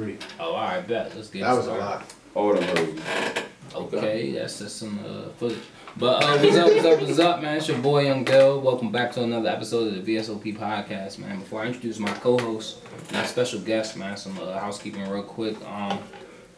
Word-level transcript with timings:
Oh, 0.00 0.52
all 0.54 0.54
right, 0.64 0.86
bet. 0.86 1.14
Let's 1.14 1.28
get 1.28 1.40
That 1.42 1.52
was 1.56 1.66
a 1.66 1.74
started. 1.74 1.84
lot. 1.84 2.14
All 2.34 2.54
the. 2.54 3.44
Okay, 3.74 4.32
that's 4.32 4.58
just 4.58 4.78
some 4.78 4.98
uh, 5.04 5.28
footage. 5.36 5.58
But 5.96 6.22
uh, 6.24 6.38
what's 6.38 6.56
up, 6.56 6.66
what's 6.68 6.84
up, 6.86 7.00
what's 7.02 7.18
up, 7.18 7.42
man? 7.42 7.56
It's 7.58 7.68
your 7.68 7.78
boy 7.78 8.04
Young 8.06 8.24
Dell. 8.24 8.60
Welcome 8.60 8.90
back 8.90 9.12
to 9.12 9.22
another 9.22 9.48
episode 9.50 9.88
of 9.94 10.04
the 10.06 10.16
VSOP 10.16 10.56
podcast, 10.56 11.18
man. 11.18 11.38
Before 11.40 11.62
I 11.62 11.66
introduce 11.66 11.98
my 11.98 12.12
co-host, 12.14 12.78
my 13.12 13.24
special 13.26 13.60
guest, 13.60 13.96
man, 13.96 14.16
some 14.16 14.38
uh, 14.38 14.58
housekeeping 14.58 15.06
real 15.08 15.22
quick. 15.22 15.56
Um, 15.66 15.98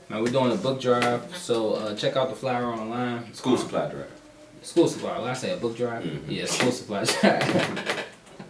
man, 0.08 0.22
we're 0.22 0.30
doing 0.30 0.52
a 0.52 0.56
book 0.56 0.80
drive, 0.80 1.36
so 1.36 1.74
uh, 1.74 1.96
check 1.96 2.16
out 2.16 2.28
the 2.30 2.36
flyer 2.36 2.66
online. 2.66 3.32
School 3.34 3.56
supply 3.56 3.88
drive. 3.90 4.10
School 4.62 4.86
supply. 4.86 5.18
When 5.18 5.28
I 5.30 5.34
say 5.34 5.52
a 5.52 5.56
book 5.56 5.76
drive, 5.76 6.04
Mhm. 6.04 6.20
yeah, 6.28 6.44
school 6.46 6.70
supply 6.70 7.04
drive. 7.04 8.04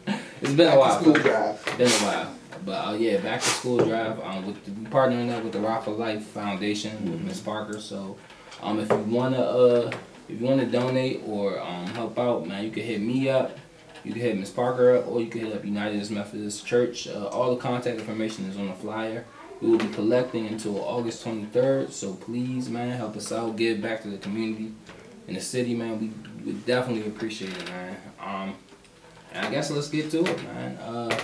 it's 0.42 0.52
been 0.52 0.70
a 0.72 0.78
while. 0.78 1.00
School 1.00 1.14
drive. 1.14 1.64
Been 1.78 1.86
a 1.88 1.90
while. 1.90 2.34
But 2.64 2.86
uh, 2.86 2.92
yeah, 2.94 3.18
back 3.18 3.40
to 3.40 3.46
school 3.48 3.78
drive. 3.78 4.20
Um, 4.20 4.46
with 4.46 4.64
the, 4.64 4.70
partnering 4.90 5.30
up 5.36 5.42
with 5.44 5.52
the 5.52 5.60
Rock 5.60 5.84
for 5.84 5.92
Life 5.92 6.24
Foundation 6.26 7.10
with 7.10 7.20
Miss 7.20 7.40
Parker. 7.40 7.80
So, 7.80 8.16
um, 8.62 8.78
if 8.78 8.88
you 8.90 8.96
wanna 8.96 9.40
uh, 9.40 9.90
if 10.28 10.40
you 10.40 10.46
wanna 10.46 10.66
donate 10.66 11.22
or 11.26 11.60
um 11.60 11.86
help 11.88 12.18
out, 12.18 12.46
man, 12.46 12.64
you 12.64 12.70
can 12.70 12.82
hit 12.82 13.00
me 13.00 13.28
up. 13.28 13.58
You 14.04 14.12
can 14.12 14.20
hit 14.20 14.38
Miss 14.38 14.50
Parker 14.50 14.96
up, 14.96 15.08
or 15.08 15.20
you 15.20 15.28
can 15.28 15.42
hit 15.42 15.54
up 15.54 15.64
United 15.64 16.10
Methodist 16.10 16.66
Church. 16.66 17.06
Uh, 17.06 17.26
all 17.26 17.54
the 17.54 17.60
contact 17.60 17.98
information 18.00 18.46
is 18.46 18.56
on 18.56 18.66
the 18.66 18.74
flyer. 18.74 19.24
We 19.60 19.70
will 19.70 19.78
be 19.78 19.88
collecting 19.88 20.48
until 20.48 20.84
August 20.84 21.24
23rd. 21.24 21.92
So 21.92 22.14
please, 22.14 22.68
man, 22.68 22.96
help 22.96 23.16
us 23.16 23.30
out. 23.30 23.54
Give 23.54 23.80
back 23.80 24.02
to 24.02 24.08
the 24.08 24.18
community 24.18 24.72
in 25.28 25.34
the 25.34 25.40
city, 25.40 25.74
man. 25.74 26.00
We 26.00 26.46
would 26.46 26.66
definitely 26.66 27.06
appreciate 27.06 27.56
it, 27.56 27.68
man. 27.68 27.96
Um, 28.20 28.54
and 29.32 29.46
I 29.46 29.50
guess 29.50 29.70
let's 29.70 29.88
get 29.88 30.10
to 30.10 30.24
it, 30.24 30.42
man. 30.44 30.76
Uh, 30.78 31.16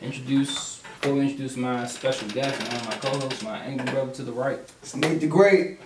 introduce 0.00 0.71
before 1.02 1.16
we 1.16 1.22
introduce 1.22 1.56
my 1.56 1.84
special 1.88 2.28
guest, 2.28 2.60
man, 2.60 2.84
my 2.84 2.94
co-host, 2.98 3.42
my 3.42 3.58
angry 3.58 3.90
brother 3.90 4.12
to 4.12 4.22
the 4.22 4.30
right. 4.30 4.60
It's 4.82 4.94
Nate 4.94 5.20
the 5.20 5.26
Great. 5.26 5.80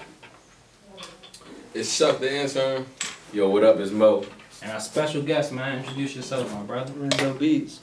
It's 1.73 1.97
Chuck 1.97 2.19
the 2.19 2.43
intern. 2.43 2.85
Yo, 3.33 3.49
what 3.49 3.65
up? 3.65 3.79
It's 3.79 3.93
Mo. 3.93 4.27
And 4.61 4.73
our 4.73 4.81
special 4.81 5.23
guest, 5.23 5.53
man, 5.53 5.79
introduce 5.79 6.15
yourself, 6.15 6.53
my 6.53 6.63
brother. 6.65 6.93
Renzo 6.93 7.33
Beats. 7.33 7.81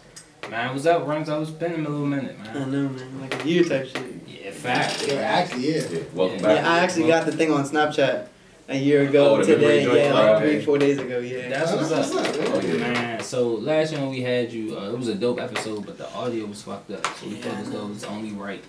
Man, 0.51 0.73
what's 0.73 0.85
up, 0.85 1.07
Renzo? 1.07 1.41
It's 1.41 1.49
been 1.49 1.73
a 1.73 1.89
little 1.89 2.05
minute, 2.05 2.37
man. 2.37 2.49
I 2.49 2.59
man. 2.59 2.71
know, 2.71 2.89
man. 2.89 3.21
Like 3.21 3.43
a 3.43 3.47
year 3.49 3.63
type 3.63 3.87
shit. 3.87 4.13
Yeah, 4.27 4.51
fact. 4.51 5.07
Yeah, 5.07 5.15
actually, 5.15 5.73
yeah. 5.73 5.81
Yeah, 5.89 5.99
welcome 6.13 6.37
Yeah. 6.37 6.43
back. 6.43 6.57
Yeah, 6.63 6.71
I 6.71 6.79
actually 6.81 7.07
got 7.07 7.25
the 7.25 7.31
thing 7.31 7.51
on 7.51 7.63
Snapchat 7.63 8.27
a 8.69 8.77
year 8.77 9.03
ago 9.03 9.35
Oh, 9.35 9.43
today. 9.43 9.83
Yeah, 9.83 10.13
like 10.13 10.35
Okay. 10.35 10.55
three, 10.55 10.65
four 10.65 10.77
days 10.77 10.97
ago. 10.97 11.19
Yeah. 11.19 11.49
That's 11.49 11.71
what's 11.73 11.91
up. 11.91 12.25
Oh, 12.53 12.57
man. 12.61 12.67
yeah. 12.67 12.77
Man, 12.93 13.19
so 13.21 13.47
last 13.49 13.91
year 13.91 14.01
when 14.01 14.09
we 14.11 14.21
had 14.21 14.51
you, 14.51 14.77
uh, 14.77 14.89
it 14.91 14.97
was 14.97 15.07
a 15.09 15.15
dope 15.15 15.39
episode, 15.39 15.85
but 15.85 15.97
the 15.97 16.09
audio 16.13 16.45
was 16.45 16.61
fucked 16.61 16.91
up. 16.91 17.05
So 17.17 17.27
we 17.27 17.35
Yeah, 17.35 17.41
felt 17.43 17.57
as 17.59 17.71
though 17.71 17.85
it 17.85 17.89
was 17.89 18.03
only 18.05 18.31
right, 18.31 18.63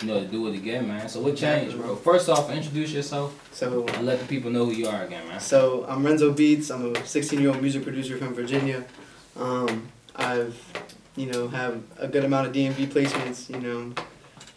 you 0.00 0.08
know, 0.08 0.20
to 0.20 0.26
do 0.26 0.48
it 0.48 0.54
again, 0.56 0.88
man. 0.88 1.08
So 1.08 1.20
what 1.20 1.36
changed, 1.36 1.76
bro? 1.76 1.94
First 1.96 2.28
off, 2.28 2.50
introduce 2.50 2.92
yourself 2.92 3.34
So, 3.52 3.86
and 3.86 4.06
let 4.06 4.18
the 4.18 4.26
people 4.26 4.50
know 4.50 4.64
who 4.64 4.72
you 4.72 4.88
are 4.88 5.04
again, 5.04 5.26
man. 5.28 5.40
so 5.40 5.84
I'm 5.88 6.04
Renzo 6.04 6.32
Beats. 6.32 6.70
I'm 6.70 6.94
a 6.96 7.04
16 7.06 7.38
year 7.40 7.50
old 7.50 7.60
music 7.60 7.82
producer 7.82 8.16
from 8.16 8.34
Virginia. 8.34 8.84
Um, 9.38 9.88
I've, 10.16 10.56
you 11.16 11.26
know, 11.26 11.48
have 11.48 11.82
a 11.98 12.08
good 12.08 12.24
amount 12.24 12.46
of 12.48 12.52
DMV 12.54 12.86
placements. 12.86 13.50
You 13.50 13.60
know, 13.60 13.92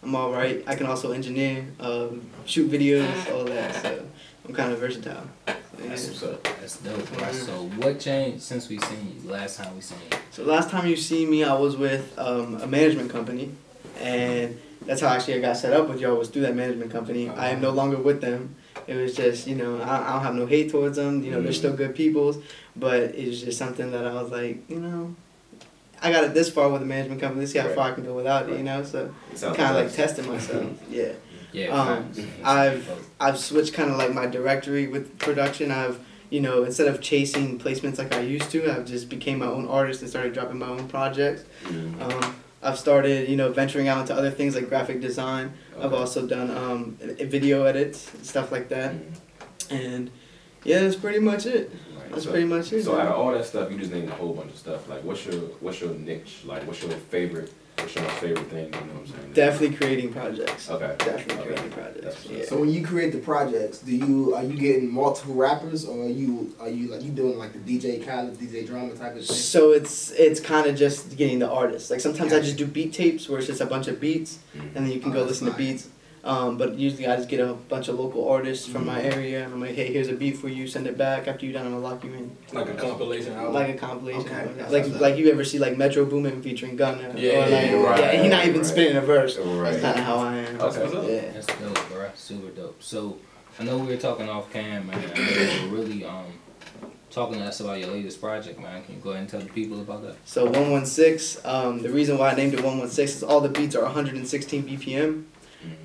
I'm 0.03 0.15
all 0.15 0.31
right. 0.31 0.63
I 0.67 0.75
can 0.75 0.85
also 0.85 1.11
engineer, 1.11 1.65
um, 1.79 2.21
shoot 2.45 2.69
videos, 2.71 3.09
all 3.33 3.43
that. 3.45 3.75
So 3.81 4.05
I'm 4.47 4.53
kind 4.53 4.71
of 4.71 4.79
versatile. 4.79 5.23
So. 5.45 5.53
That's 5.77 6.07
what's 6.07 6.23
up. 6.23 6.43
That's 6.43 6.77
dope, 6.77 7.11
bro. 7.13 7.31
So 7.31 7.51
what 7.77 7.99
changed 7.99 8.41
since 8.41 8.67
we 8.67 8.79
seen 8.79 9.15
you? 9.21 9.29
Last 9.29 9.57
time 9.57 9.75
we 9.75 9.81
seen 9.81 9.97
you. 10.11 10.17
So 10.31 10.43
last 10.43 10.69
time 10.69 10.87
you 10.87 10.95
see 10.95 11.25
me, 11.25 11.43
I 11.43 11.53
was 11.53 11.77
with 11.77 12.17
um, 12.17 12.55
a 12.61 12.67
management 12.67 13.11
company, 13.11 13.51
and 13.99 14.59
that's 14.85 15.01
how 15.01 15.09
actually 15.09 15.35
I 15.35 15.39
got 15.39 15.57
set 15.57 15.73
up 15.73 15.87
with 15.87 15.99
y'all 15.99 16.15
was 16.15 16.29
through 16.29 16.43
that 16.43 16.55
management 16.55 16.91
company. 16.91 17.29
I 17.29 17.49
am 17.49 17.61
no 17.61 17.71
longer 17.71 17.97
with 17.97 18.21
them. 18.21 18.55
It 18.87 18.95
was 18.95 19.15
just 19.15 19.47
you 19.47 19.55
know 19.55 19.79
I, 19.81 20.09
I 20.09 20.13
don't 20.13 20.23
have 20.23 20.35
no 20.35 20.45
hate 20.45 20.71
towards 20.71 20.97
them. 20.97 21.23
You 21.23 21.31
know 21.31 21.41
they're 21.41 21.53
still 21.53 21.73
good 21.73 21.93
peoples, 21.95 22.37
but 22.75 23.01
it's 23.01 23.41
just 23.41 23.57
something 23.57 23.91
that 23.91 24.05
I 24.07 24.13
was 24.21 24.31
like 24.31 24.69
you 24.69 24.79
know. 24.79 25.15
I 26.01 26.11
got 26.11 26.23
it 26.23 26.33
this 26.35 26.49
far 26.49 26.69
with 26.69 26.81
the 26.81 26.87
management 26.87 27.19
company. 27.21 27.41
Let's 27.41 27.53
see 27.53 27.59
how 27.59 27.69
far 27.69 27.91
I 27.91 27.93
can 27.93 28.03
go 28.03 28.13
without 28.13 28.47
it, 28.49 28.57
you 28.57 28.63
know. 28.63 28.83
So 28.83 29.11
kind 29.55 29.75
of 29.77 29.83
like 29.83 29.93
testing 29.93 30.27
myself. 30.27 30.65
Yeah. 30.89 31.13
Yeah, 31.53 31.67
Um. 31.69 32.11
I've 32.43 32.89
I've 33.19 33.37
switched 33.39 33.73
kind 33.73 33.89
of 33.91 33.97
like 33.97 34.13
my 34.13 34.25
directory 34.27 34.87
with 34.87 35.17
production. 35.19 35.71
I've 35.71 35.99
you 36.29 36.41
know 36.41 36.63
instead 36.63 36.87
of 36.87 37.01
chasing 37.01 37.57
placements 37.57 37.97
like 37.97 38.13
I 38.13 38.19
used 38.21 38.51
to, 38.51 38.69
I've 38.71 38.85
just 38.85 39.09
became 39.09 39.39
my 39.39 39.45
own 39.47 39.67
artist 39.67 40.01
and 40.01 40.09
started 40.09 40.33
dropping 40.33 40.59
my 40.59 40.67
own 40.67 40.87
projects. 40.87 41.43
Mhm. 41.65 42.01
Um, 42.01 42.35
I've 42.61 42.77
started 42.77 43.29
you 43.29 43.37
know 43.37 43.51
venturing 43.51 43.87
out 43.87 44.01
into 44.01 44.13
other 44.13 44.31
things 44.31 44.55
like 44.55 44.67
graphic 44.69 44.99
design. 45.01 45.53
I've 45.79 45.93
also 45.93 46.27
done 46.27 46.49
um, 46.51 46.97
video 46.99 47.63
edits 47.63 48.11
stuff 48.23 48.51
like 48.51 48.67
that. 48.69 48.93
Mhm. 48.93 49.13
And 49.69 50.11
yeah, 50.63 50.79
that's 50.81 50.95
pretty 50.95 51.19
much 51.19 51.45
it. 51.45 51.71
Right, 51.97 52.11
That's 52.11 52.23
so- 52.25 52.31
pretty 52.31 52.45
much 52.47 52.73
it. 52.73 52.83
So 52.83 52.99
out 52.99 53.07
of 53.07 53.13
all 53.13 53.31
that 53.31 53.45
stuff, 53.45 53.71
you 53.71 53.77
just 53.77 53.91
named 53.91 54.09
a 54.09 54.15
whole 54.15 54.33
bunch 54.33 54.51
of 54.51 54.57
stuff. 54.57 54.89
Like, 54.89 55.03
what's 55.03 55.25
your 55.25 55.35
what's 55.61 55.79
your 55.79 55.93
niche? 55.93 56.39
Like, 56.45 56.65
what's 56.67 56.81
your 56.81 56.91
favorite? 56.91 57.53
What's 57.77 57.95
your 57.95 58.03
favorite 58.05 58.49
thing? 58.49 58.65
You 58.65 58.71
know 58.71 58.77
what 58.79 59.01
I'm 59.01 59.07
saying? 59.07 59.33
Definitely 59.33 59.77
creating 59.77 60.11
projects. 60.13 60.69
Okay. 60.69 60.95
Definitely 60.97 61.35
Okay. 61.35 61.43
creating 61.45 61.71
projects. 61.71 62.25
Yeah. 62.29 62.45
So 62.45 62.59
when 62.59 62.69
you 62.69 62.85
create 62.85 63.11
the 63.11 63.19
projects, 63.19 63.79
do 63.79 63.95
you 63.95 64.35
are 64.35 64.43
you 64.43 64.57
getting 64.57 64.91
multiple 64.91 65.35
rappers 65.35 65.85
or 65.85 66.05
are 66.05 66.09
you 66.09 66.53
are 66.59 66.69
you 66.69 66.87
like 66.89 67.03
you 67.03 67.11
doing 67.11 67.37
like 67.37 67.53
the 67.53 67.59
DJ 67.59 68.03
Khaled, 68.05 68.37
DJ 68.39 68.65
drama 68.65 68.93
type 68.95 69.15
of 69.15 69.25
thing? 69.25 69.35
So 69.35 69.71
it's 69.71 70.11
it's 70.11 70.39
kind 70.39 70.65
of 70.67 70.75
just 70.75 71.15
getting 71.17 71.39
the 71.39 71.49
artist. 71.49 71.91
Like 71.91 71.99
sometimes 71.99 72.33
I 72.33 72.39
just 72.39 72.57
do 72.57 72.65
beat 72.65 72.93
tapes 72.93 73.29
where 73.29 73.37
it's 73.37 73.47
just 73.47 73.61
a 73.61 73.65
bunch 73.65 73.87
of 73.87 73.99
beats, 73.99 74.39
Mhm. 74.55 74.75
and 74.75 74.85
then 74.85 74.91
you 74.91 74.99
can 74.99 75.11
Oh, 75.11 75.13
go 75.13 75.19
that's 75.19 75.41
listen 75.41 75.47
to 75.51 75.53
beats. 75.57 75.87
Um, 76.23 76.57
but 76.57 76.75
usually 76.75 77.07
I 77.07 77.15
just 77.15 77.29
get 77.29 77.39
a 77.39 77.53
bunch 77.53 77.87
of 77.87 77.97
local 77.99 78.27
artists 78.27 78.67
from 78.67 78.85
my 78.85 78.97
Mm-hmm. 78.99 79.19
area, 79.19 79.43
and 79.45 79.53
I'm 79.53 79.61
like, 79.61 79.75
hey, 79.75 79.93
here's 79.93 80.07
a 80.09 80.13
beat 80.13 80.37
for 80.37 80.49
you. 80.49 80.67
Send 80.67 80.87
it 80.87 80.97
back. 80.97 81.27
After 81.27 81.45
you're 81.45 81.53
done, 81.53 81.67
I'm 81.67 81.71
gonna 81.73 81.83
lock 81.83 82.03
you 82.03 82.11
in. 82.13 82.35
Like 82.51 82.67
a 82.69 82.73
compilation 82.73 83.33
album. 83.33 83.53
Like 83.53 83.69
a 83.69 83.77
compilation. 83.77 84.21
Okay, 84.21 84.33
album. 84.35 84.57
that's 84.57 84.71
Like 84.73 84.99
like 84.99 85.17
you 85.17 85.31
ever 85.31 85.43
see 85.45 85.59
like 85.59 85.77
Metro 85.77 86.03
Boomin 86.05 86.41
featuring 86.41 86.75
Gunna. 86.75 87.13
Yeah, 87.15 87.31
or 87.31 87.33
yeah, 87.33 87.39
like, 87.39 87.51
yeah, 87.71 87.83
right, 87.83 88.13
yeah, 88.15 88.23
he 88.23 88.27
not 88.29 88.45
even 88.45 88.57
right. 88.61 88.65
spinning 88.65 88.97
a 88.97 89.01
verse. 89.01 89.37
Right. 89.37 89.71
That's 89.71 89.81
kind 89.81 89.99
of 89.99 90.05
how 90.05 90.17
I 90.17 90.35
am. 90.37 90.55
Okay. 90.61 90.81
What's 90.83 90.95
up? 90.95 91.07
Yeah. 91.07 91.31
That's 91.31 91.45
dope, 91.47 91.89
bro. 91.89 92.09
Super 92.15 92.49
dope. 92.49 92.81
So 92.83 93.17
I 93.59 93.63
know 93.63 93.77
we 93.77 93.87
were 93.87 93.97
talking 93.97 94.27
off 94.27 94.51
cam, 94.51 94.87
man. 94.87 94.97
I 95.15 95.17
know 95.19 95.51
you 95.65 95.69
were 95.71 95.77
really 95.77 96.03
um 96.03 96.25
talking 97.09 97.37
to 97.39 97.45
us 97.45 97.59
about 97.61 97.79
your 97.79 97.89
latest 97.89 98.19
project, 98.19 98.59
man. 98.59 98.83
Can 98.83 98.95
you 98.95 99.01
go 99.01 99.11
ahead 99.11 99.21
and 99.21 99.29
tell 99.29 99.39
the 99.39 99.47
people 99.47 99.79
about 99.81 100.03
that? 100.03 100.15
So 100.25 100.43
116, 100.45 101.41
um, 101.45 101.81
the 101.81 101.89
reason 101.89 102.17
why 102.17 102.31
I 102.31 102.35
named 102.35 102.53
it 102.53 102.57
116 102.63 103.17
is 103.17 103.23
all 103.23 103.39
the 103.39 103.49
beats 103.49 103.75
are 103.75 103.83
116 103.83 104.63
BPM. 104.67 105.23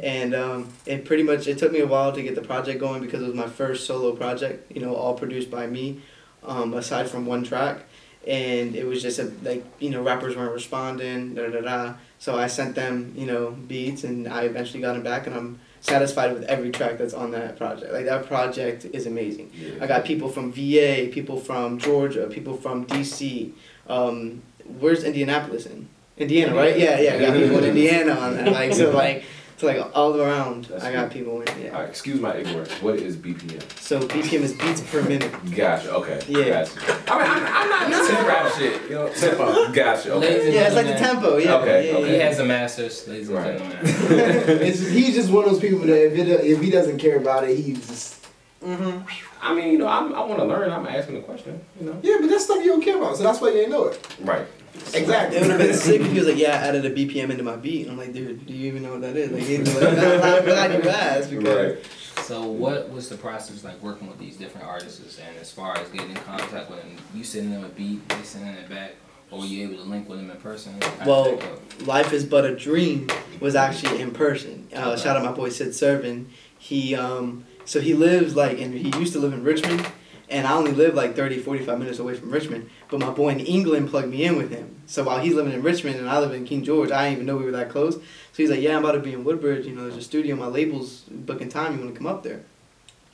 And 0.00 0.34
um, 0.34 0.68
it 0.86 1.04
pretty 1.04 1.22
much, 1.22 1.46
it 1.46 1.58
took 1.58 1.72
me 1.72 1.80
a 1.80 1.86
while 1.86 2.12
to 2.12 2.22
get 2.22 2.34
the 2.34 2.42
project 2.42 2.80
going 2.80 3.02
because 3.02 3.22
it 3.22 3.26
was 3.26 3.34
my 3.34 3.48
first 3.48 3.86
solo 3.86 4.14
project, 4.14 4.70
you 4.72 4.80
know, 4.80 4.94
all 4.94 5.14
produced 5.14 5.50
by 5.50 5.66
me, 5.66 6.00
um, 6.44 6.74
aside 6.74 7.08
from 7.08 7.26
one 7.26 7.44
track. 7.44 7.84
And 8.26 8.76
it 8.76 8.86
was 8.86 9.02
just 9.02 9.18
a, 9.18 9.32
like, 9.42 9.64
you 9.80 9.90
know, 9.90 10.02
rappers 10.02 10.36
weren't 10.36 10.52
responding, 10.52 11.34
da 11.34 11.48
da 11.48 11.60
da. 11.60 11.94
So 12.18 12.38
I 12.38 12.46
sent 12.46 12.76
them, 12.76 13.12
you 13.16 13.26
know, 13.26 13.50
beats 13.50 14.04
and 14.04 14.28
I 14.28 14.42
eventually 14.42 14.80
got 14.80 14.92
them 14.92 15.02
back 15.02 15.26
and 15.26 15.34
I'm 15.34 15.60
satisfied 15.80 16.32
with 16.32 16.44
every 16.44 16.70
track 16.70 16.98
that's 16.98 17.14
on 17.14 17.32
that 17.32 17.56
project. 17.56 17.92
Like, 17.92 18.04
that 18.04 18.26
project 18.26 18.84
is 18.84 19.06
amazing. 19.06 19.50
Yeah. 19.54 19.74
I 19.80 19.86
got 19.88 20.04
people 20.04 20.28
from 20.28 20.52
VA, 20.52 21.08
people 21.12 21.40
from 21.40 21.78
Georgia, 21.78 22.28
people 22.28 22.56
from 22.56 22.86
DC. 22.86 23.52
Um, 23.88 24.42
where's 24.78 25.02
Indianapolis 25.02 25.66
in? 25.66 25.88
Indiana, 26.16 26.54
right? 26.54 26.78
Yeah, 26.78 27.00
yeah. 27.00 27.14
I 27.14 27.18
got 27.20 27.36
people 27.36 27.58
in 27.58 27.64
Indiana 27.70 28.12
on 28.12 28.36
that. 28.36 28.52
Like 28.52 28.72
so, 28.74 28.90
like 28.90 29.24
so, 29.62 29.66
like 29.68 29.96
all 29.96 30.20
around. 30.20 30.64
That's 30.66 30.84
I 30.84 30.92
got 30.92 31.10
cool. 31.10 31.18
people 31.18 31.40
in. 31.42 31.48
All 31.48 31.58
Yeah. 31.58 31.74
right, 31.80 31.88
excuse 31.88 32.20
my 32.20 32.36
ignorance. 32.36 32.70
What 32.82 32.96
is 32.96 33.16
BPM? 33.16 33.62
So 33.78 34.00
BPM 34.00 34.40
is 34.42 34.52
beats 34.52 34.80
per 34.80 35.02
minute. 35.02 35.32
Gotcha. 35.54 35.92
Okay. 35.94 36.20
Yeah. 36.28 36.64
Gotcha. 36.64 37.02
I 37.08 37.18
mean, 37.18 37.30
I'm, 37.30 37.46
I'm 37.46 37.90
not 37.90 38.10
into 38.10 38.28
rap 38.28 38.52
shit. 38.54 38.82
You 38.90 38.96
know, 38.96 39.08
tempo. 39.08 39.72
Gotcha. 39.72 40.12
Okay. 40.14 40.28
Ladies 40.28 40.44
and 40.46 40.54
Yeah, 40.54 40.66
it's 40.66 40.74
like 40.76 40.86
the 40.86 40.94
tempo. 40.94 41.36
Yeah. 41.38 41.54
Okay, 41.56 41.86
yeah, 41.88 41.96
okay. 41.96 42.08
He 42.10 42.16
yeah. 42.16 42.22
has 42.28 42.38
a 42.38 42.44
master's, 42.44 43.08
ladies 43.08 43.28
and 43.28 43.38
gentlemen. 43.44 43.78
it's 43.82 44.78
just, 44.80 44.90
he's 44.90 45.14
just 45.14 45.30
one 45.30 45.44
of 45.44 45.50
those 45.50 45.60
people 45.60 45.80
that 45.80 46.06
if, 46.06 46.18
it, 46.18 46.28
if 46.28 46.60
he 46.60 46.70
doesn't 46.70 46.98
care 46.98 47.16
about 47.16 47.48
it, 47.48 47.56
he's 47.56 47.86
just 47.86 48.22
Mm-hmm. 48.64 49.00
I 49.42 49.54
mean, 49.54 49.72
you 49.72 49.78
know, 49.78 49.88
I'm, 49.88 50.14
I 50.14 50.20
want 50.20 50.38
to 50.38 50.44
learn. 50.44 50.70
I'm 50.70 50.86
asking 50.86 51.16
a 51.16 51.22
question. 51.22 51.60
You 51.80 51.86
know. 51.86 51.98
yeah, 52.02 52.16
but 52.20 52.28
that's 52.28 52.44
stuff 52.44 52.58
you 52.58 52.68
don't 52.68 52.80
care 52.80 52.96
about, 52.96 53.16
so 53.16 53.24
that's 53.24 53.40
why 53.40 53.48
you 53.50 53.58
ain't 53.62 53.70
know 53.70 53.86
it. 53.86 54.06
Right. 54.20 54.46
Exactly. 54.74 55.36
It 55.36 55.42
would 55.42 55.50
have 55.50 55.58
been 55.58 55.74
sick 55.74 56.00
if 56.00 56.10
he 56.10 56.18
was 56.18 56.28
like, 56.28 56.38
"Yeah, 56.38 56.52
I 56.52 56.68
added 56.68 56.84
a 56.84 56.90
BPM 56.90 57.30
into 57.30 57.42
my 57.42 57.56
beat." 57.56 57.82
And 57.82 57.92
I'm 57.92 57.98
like, 57.98 58.12
"Dude, 58.12 58.46
do 58.46 58.52
you 58.52 58.68
even 58.68 58.82
know 58.82 58.92
what 58.92 59.02
that 59.02 59.16
is?" 59.16 59.30
Like, 59.30 59.42
he'd 59.42 59.68
like, 59.68 59.98
"I'm 59.98 60.44
glad 60.44 60.84
you 60.84 60.90
asked 60.90 61.30
because." 61.30 61.76
Right. 61.76 61.86
So 62.22 62.44
what 62.44 62.90
was 62.90 63.08
the 63.08 63.16
process 63.16 63.64
like 63.64 63.82
working 63.82 64.08
with 64.08 64.18
these 64.18 64.36
different 64.36 64.66
artists 64.66 65.18
and 65.18 65.36
as 65.38 65.50
far 65.50 65.76
as 65.76 65.88
getting 65.88 66.10
in 66.10 66.16
contact 66.16 66.70
with 66.70 66.80
them, 66.80 66.96
you 67.14 67.24
sending 67.24 67.50
them 67.52 67.64
a 67.64 67.68
beat, 67.68 68.08
they 68.08 68.22
sending 68.22 68.54
it 68.54 68.68
back, 68.68 68.94
or 69.30 69.40
were 69.40 69.44
you 69.44 69.64
able 69.66 69.82
to 69.82 69.88
link 69.88 70.08
with 70.08 70.18
them 70.18 70.30
in 70.30 70.36
person? 70.36 70.80
How 71.00 71.06
Well. 71.06 71.38
Life 71.84 72.12
is 72.12 72.24
But 72.24 72.44
a 72.44 72.54
Dream 72.54 73.08
was 73.40 73.54
actually 73.56 74.00
in 74.00 74.12
person. 74.12 74.68
Uh, 74.72 74.96
shout 74.96 75.16
out 75.16 75.24
my 75.24 75.32
boy 75.32 75.48
Sid 75.48 75.74
Servin. 75.74 76.26
He 76.58 76.94
um 76.94 77.44
so 77.64 77.80
he 77.80 77.94
lives 77.94 78.36
like 78.36 78.60
and 78.60 78.72
he 78.74 78.96
used 78.98 79.12
to 79.14 79.18
live 79.18 79.32
in 79.32 79.42
Richmond 79.42 79.86
And 80.32 80.46
I 80.46 80.54
only 80.54 80.72
live 80.72 80.94
like 80.94 81.14
30, 81.14 81.40
45 81.40 81.78
minutes 81.78 81.98
away 81.98 82.14
from 82.14 82.30
Richmond. 82.30 82.70
But 82.88 83.00
my 83.00 83.10
boy 83.10 83.28
in 83.28 83.40
England 83.40 83.90
plugged 83.90 84.08
me 84.08 84.24
in 84.24 84.36
with 84.36 84.50
him. 84.50 84.82
So 84.86 85.04
while 85.04 85.20
he's 85.20 85.34
living 85.34 85.52
in 85.52 85.62
Richmond 85.62 85.96
and 85.96 86.08
I 86.08 86.18
live 86.18 86.32
in 86.32 86.46
King 86.46 86.64
George, 86.64 86.90
I 86.90 87.04
didn't 87.04 87.12
even 87.14 87.26
know 87.26 87.36
we 87.36 87.44
were 87.44 87.52
that 87.52 87.68
close. 87.68 87.96
So 87.96 88.02
he's 88.34 88.50
like, 88.50 88.60
Yeah, 88.60 88.76
I'm 88.76 88.84
about 88.84 88.92
to 88.92 89.00
be 89.00 89.12
in 89.12 89.24
Woodbridge. 89.24 89.66
You 89.66 89.74
know, 89.74 89.82
there's 89.82 89.96
a 89.96 90.02
studio. 90.02 90.34
My 90.34 90.46
label's 90.46 91.02
booking 91.02 91.50
time. 91.50 91.74
You 91.74 91.80
want 91.84 91.94
to 91.94 91.98
come 91.98 92.06
up 92.06 92.22
there? 92.22 92.40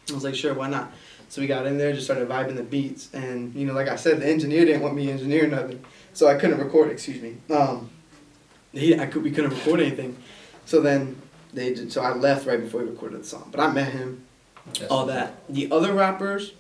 I 0.08 0.14
was 0.14 0.22
like, 0.22 0.36
Sure, 0.36 0.54
why 0.54 0.68
not? 0.68 0.92
So 1.28 1.42
we 1.42 1.46
got 1.46 1.66
in 1.66 1.76
there, 1.76 1.92
just 1.92 2.06
started 2.06 2.28
vibing 2.28 2.56
the 2.56 2.62
beats. 2.62 3.12
And, 3.12 3.54
you 3.54 3.66
know, 3.66 3.74
like 3.74 3.88
I 3.88 3.96
said, 3.96 4.20
the 4.20 4.26
engineer 4.26 4.64
didn't 4.64 4.80
want 4.80 4.94
me 4.94 5.06
to 5.06 5.12
engineer 5.12 5.46
nothing. 5.46 5.84
So 6.14 6.26
I 6.26 6.36
couldn't 6.36 6.58
record, 6.58 6.90
excuse 6.90 7.20
me. 7.20 7.36
Um, 7.54 7.90
he, 8.72 8.98
I 8.98 9.06
could, 9.06 9.22
we 9.22 9.30
couldn't 9.30 9.50
record 9.50 9.80
anything. 9.80 10.16
So 10.64 10.80
then 10.80 11.20
they 11.52 11.74
did, 11.74 11.92
so 11.92 12.00
I 12.00 12.14
left 12.14 12.46
right 12.46 12.60
before 12.60 12.82
he 12.82 12.88
recorded 12.88 13.20
the 13.20 13.26
song. 13.26 13.48
But 13.50 13.60
I 13.60 13.70
met 13.70 13.92
him 13.92 14.24
That's 14.66 14.82
all 14.90 15.06
that. 15.06 15.34
The 15.48 15.70
other 15.70 15.92
rappers 15.92 16.52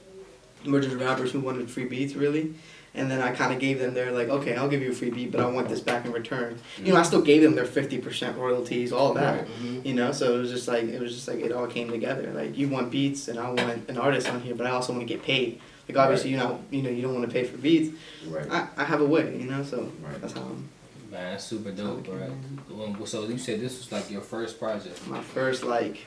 were 0.66 0.80
just 0.80 0.96
rappers 0.96 1.32
who 1.32 1.40
wanted 1.40 1.70
free 1.70 1.84
beats, 1.86 2.14
really. 2.14 2.54
And 2.94 3.10
then 3.10 3.20
I 3.20 3.32
kind 3.32 3.52
of 3.52 3.60
gave 3.60 3.78
them 3.78 3.94
their 3.94 4.10
like, 4.12 4.28
okay, 4.28 4.56
I'll 4.56 4.68
give 4.68 4.82
you 4.82 4.90
a 4.90 4.94
free 4.94 5.10
beat, 5.10 5.30
but 5.30 5.40
I 5.40 5.46
want 5.46 5.68
this 5.68 5.80
back 5.80 6.04
in 6.06 6.10
return. 6.12 6.58
You 6.82 6.92
know, 6.94 6.98
I 6.98 7.02
still 7.02 7.20
gave 7.20 7.42
them 7.42 7.54
their 7.54 7.66
fifty 7.66 7.98
percent 7.98 8.36
royalties, 8.38 8.92
all 8.92 9.12
that. 9.14 9.46
Mhm. 9.46 9.84
You 9.84 9.94
know, 9.94 10.10
so 10.10 10.34
it 10.34 10.38
was 10.38 10.50
just 10.50 10.66
like 10.66 10.84
it 10.84 10.98
was 11.00 11.14
just 11.14 11.28
like 11.28 11.38
it 11.38 11.52
all 11.52 11.66
came 11.66 11.90
together. 11.90 12.32
Like 12.34 12.56
you 12.56 12.68
want 12.68 12.90
beats, 12.90 13.28
and 13.28 13.38
I 13.38 13.48
want 13.50 13.88
an 13.88 13.98
artist 13.98 14.28
on 14.32 14.40
here, 14.40 14.54
but 14.54 14.66
I 14.66 14.70
also 14.70 14.92
want 14.92 15.06
to 15.06 15.14
get 15.14 15.22
paid. 15.22 15.60
Like 15.88 15.96
obviously, 15.98 16.30
you 16.30 16.38
know, 16.38 16.60
you 16.70 16.82
know, 16.82 16.90
you 16.90 17.02
don't 17.02 17.14
want 17.14 17.26
to 17.26 17.32
pay 17.32 17.44
for 17.44 17.56
beats. 17.58 17.96
Right. 18.26 18.50
I, 18.50 18.68
I 18.76 18.84
have 18.84 19.00
a 19.00 19.06
way, 19.06 19.36
you 19.38 19.48
know, 19.48 19.62
so 19.62 19.92
Right. 20.02 20.20
that's 20.20 20.32
how 20.32 20.40
I'm. 20.40 20.68
Man, 21.10 21.32
that's 21.32 21.44
super 21.44 21.70
dope, 21.70 22.06
right? 22.08 22.30
Well, 22.70 23.06
So 23.06 23.26
you 23.26 23.38
said 23.38 23.60
this 23.60 23.78
was 23.78 23.90
like 23.92 24.10
your 24.10 24.20
first 24.20 24.58
project. 24.58 25.06
My 25.06 25.22
first 25.22 25.62
like 25.62 26.06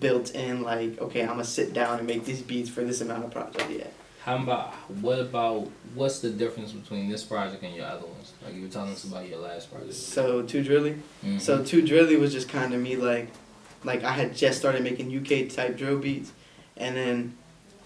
built 0.00 0.34
in 0.34 0.62
like 0.62 1.00
okay, 1.00 1.22
I'm 1.22 1.28
gonna 1.28 1.44
sit 1.44 1.72
down 1.72 1.98
and 1.98 2.06
make 2.06 2.24
these 2.24 2.42
beats 2.42 2.68
for 2.70 2.82
this 2.82 3.00
amount 3.00 3.24
of 3.24 3.30
project. 3.30 3.70
Yeah. 3.70 3.86
How 4.24 4.36
about 4.38 4.74
what 4.88 5.20
about 5.20 5.68
what's 5.94 6.18
the 6.18 6.30
difference 6.30 6.72
between 6.72 7.08
this 7.08 7.22
project 7.22 7.62
and 7.62 7.74
your 7.74 7.86
other 7.86 8.06
ones? 8.06 8.32
Like 8.44 8.54
you 8.54 8.62
were 8.62 8.68
telling 8.68 8.90
us 8.92 9.04
about 9.04 9.28
your 9.28 9.38
last 9.38 9.72
project. 9.72 9.94
So 9.94 10.42
too 10.42 10.64
drilly. 10.64 10.96
Mhm. 11.24 11.40
So 11.40 11.62
Too 11.62 11.82
Drilly 11.82 12.16
was 12.18 12.32
just 12.32 12.48
kind 12.48 12.74
of 12.74 12.80
me 12.80 12.96
like, 12.96 13.28
like 13.84 14.02
I 14.02 14.10
had 14.12 14.34
just 14.34 14.58
started 14.58 14.82
making 14.82 15.16
UK 15.16 15.48
type 15.48 15.76
drill 15.76 15.98
beats, 15.98 16.32
and 16.76 16.96
then 16.96 17.36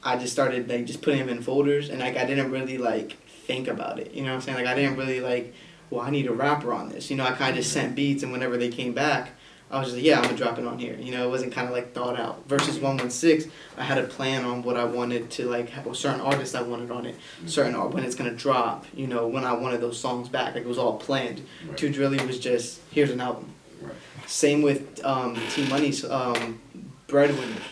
I 0.03 0.17
just 0.17 0.33
started 0.33 0.67
like 0.69 0.87
just 0.87 1.03
putting 1.03 1.21
them 1.21 1.29
in 1.29 1.43
folders, 1.43 1.91
and 1.91 2.01
like 2.01 2.17
I 2.17 2.25
didn't 2.25 2.51
really 2.51 2.79
like 2.79 3.13
think 3.47 3.69
about 3.69 3.99
it. 3.99 4.13
You 4.15 4.23
know 4.23 4.31
what 4.31 4.37
I'm 4.37 4.41
saying? 4.41 4.57
Like 4.57 4.67
I 4.67 4.75
didn't 4.75 4.97
really 4.97 5.21
like, 5.21 5.53
well 5.91 6.01
I 6.01 6.09
need 6.09 6.27
a 6.27 6.33
rapper 6.33 6.73
on 6.73 6.89
this. 6.89 7.11
You 7.11 7.17
know 7.17 7.25
I 7.25 7.33
kind 7.33 7.51
of 7.51 7.57
just 7.57 7.71
sent 7.73 7.95
beats, 7.95 8.23
and 8.23 8.33
whenever 8.33 8.57
they 8.57 8.71
came 8.71 8.95
back, 8.95 9.33
I 9.71 9.79
was 9.79 9.89
just 9.89 9.97
like, 9.97 10.05
yeah 10.05 10.19
I'm 10.19 10.25
gonna 10.25 10.37
drop 10.37 10.59
it 10.59 10.67
on 10.67 10.79
here. 10.79 10.97
You 10.97 11.13
know 11.13 11.27
it 11.27 11.31
wasn't 11.31 11.53
kind 11.53 11.69
of 11.69 11.73
like 11.73 11.93
thought 11.93 12.19
out. 12.19 12.47
Versus 12.49 12.79
One 12.79 12.97
One 12.97 13.11
Six, 13.11 13.45
I 13.77 13.85
had 13.85 13.99
a 13.99 14.05
plan 14.05 14.45
on 14.45 14.63
what 14.63 14.77
I 14.77 14.85
wanted 14.85 15.31
to 15.33 15.49
like 15.49 15.69
have 15.71 15.87
a 15.87 15.95
certain 15.95 16.21
artist 16.21 16.57
I 16.57 16.63
wanted 16.63 16.91
on 16.91 17.07
it, 17.07 17.17
certain 17.47 17.75
art 17.75 17.93
when 17.93 18.05
it's 18.05 18.15
gonna 18.15 18.35
drop. 18.35 18.85
You 18.95 19.07
know 19.07 19.29
when 19.29 19.45
I 19.45 19.53
wanted 19.53 19.81
those 19.81 19.99
songs 19.99 20.29
back. 20.29 20.55
Like 20.55 20.65
it 20.65 20.69
was 20.69 20.79
all 20.79 20.99
planned. 20.99 21.43
Right. 21.67 21.77
Too 21.77 21.91
Drilly 21.91 22.25
was 22.27 22.41
just 22.41 22.81
here's 22.91 23.11
an 23.11 23.21
album. 23.21 23.53
Right. 23.81 23.95
Same 24.27 24.63
with 24.63 25.05
um, 25.05 25.37
T 25.51 25.69
Money's 25.69 26.05
um, 26.05 26.61
Breadwinners. 27.07 27.63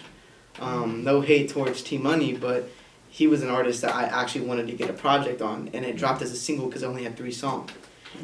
Um, 0.61 1.05
no 1.05 1.21
hate 1.21 1.51
towards 1.51 1.83
T 1.83 1.99
Money, 1.99 2.33
but 2.37 2.69
he 3.09 3.27
was 3.27 3.43
an 3.43 3.49
artist 3.49 3.83
that 3.83 3.95
I 3.95 4.05
actually 4.05 4.47
wanted 4.47 4.69
to 4.69 4.75
get 4.75 4.91
a 4.91 4.93
project 4.93 5.43
on, 5.43 5.71
and 5.73 5.85
it 5.85 5.97
dropped 5.97 6.23
as 6.23 6.31
a 6.31 6.37
single 6.37 6.67
because 6.67 6.83
I 6.83 6.87
only 6.87 7.05
had 7.05 7.17
three 7.17 7.33
songs. 7.33 7.71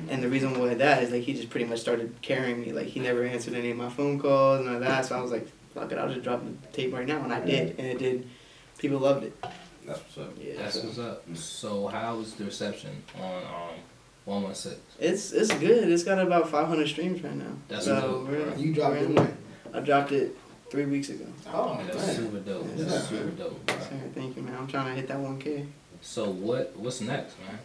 And 0.08 0.22
the 0.22 0.28
reason 0.28 0.58
why 0.58 0.75
that 0.75 1.02
is 1.02 1.10
like 1.10 1.22
he 1.22 1.34
just 1.34 1.50
pretty 1.50 1.66
much 1.66 1.81
started 1.81 2.14
carrying 2.22 2.60
me. 2.60 2.72
Like 2.72 2.86
he 2.86 3.00
never 3.00 3.25
answered 3.25 3.54
any 3.54 3.70
of 3.70 3.76
my 3.76 3.88
phone 3.88 4.19
calls, 4.19 4.64
none 4.64 4.76
of 4.76 4.81
that. 4.81 5.04
So 5.06 5.16
I 5.19 5.20
was 5.20 5.31
like, 5.31 5.46
fuck 5.75 5.90
it, 5.92 5.98
I'll 5.98 6.08
just 6.08 6.22
drop 6.22 6.42
the 6.44 6.52
tape 6.69 6.92
right 6.92 7.06
now, 7.06 7.22
and 7.22 7.32
I 7.32 7.40
did, 7.40 7.78
and 7.78 7.86
it 7.86 7.98
did. 7.98 8.28
People 8.78 8.98
loved 8.98 9.25
it. 9.25 9.36
That's 9.86 10.00
what's 10.00 10.19
up. 10.19 10.34
Yeah, 10.40 10.54
That's 10.58 10.81
so 10.81 10.86
what's 10.86 10.98
up. 10.98 11.25
So 11.36 11.86
how 11.88 12.16
was 12.16 12.34
the 12.34 12.44
reception 12.44 13.02
on 13.20 13.34
um 13.42 13.78
one 14.25 14.42
one 14.42 14.54
six? 14.54 14.76
it's 14.98 15.32
it's 15.32 15.52
good. 15.54 15.88
It's 15.90 16.04
got 16.04 16.19
about 16.19 16.48
500 16.48 16.88
streams 16.88 17.22
right 17.22 17.34
now. 17.37 17.52
That's 17.69 17.84
so 17.84 18.00
dope. 18.00 18.28
we're, 18.28 18.54
You 18.56 18.72
dropped 18.75 18.96
it 18.96 19.10
when? 19.10 19.37
I 19.75 19.80
dropped 19.80 20.12
it 20.12 20.37
three 20.70 20.87
weeks 20.87 21.10
ago. 21.10 21.26
Oh, 21.52 21.78
That's 21.87 22.06
man. 22.06 22.16
super 22.16 22.38
dope. 22.38 22.66
Yeah. 22.76 22.84
That's 22.84 23.08
super 23.08 23.30
dope. 23.30 23.66
Bro. 23.66 23.76
Sorry, 23.80 24.00
thank 24.14 24.37
you, 24.37 24.42
man. 24.42 24.56
I'm 24.56 24.66
trying 24.66 24.87
to 24.87 24.94
hit 25.00 25.08
that 25.08 25.19
1K. 25.19 25.66
So 26.00 26.30
what 26.30 26.75
what's 26.76 27.00
next, 27.02 27.37
man? 27.40 27.58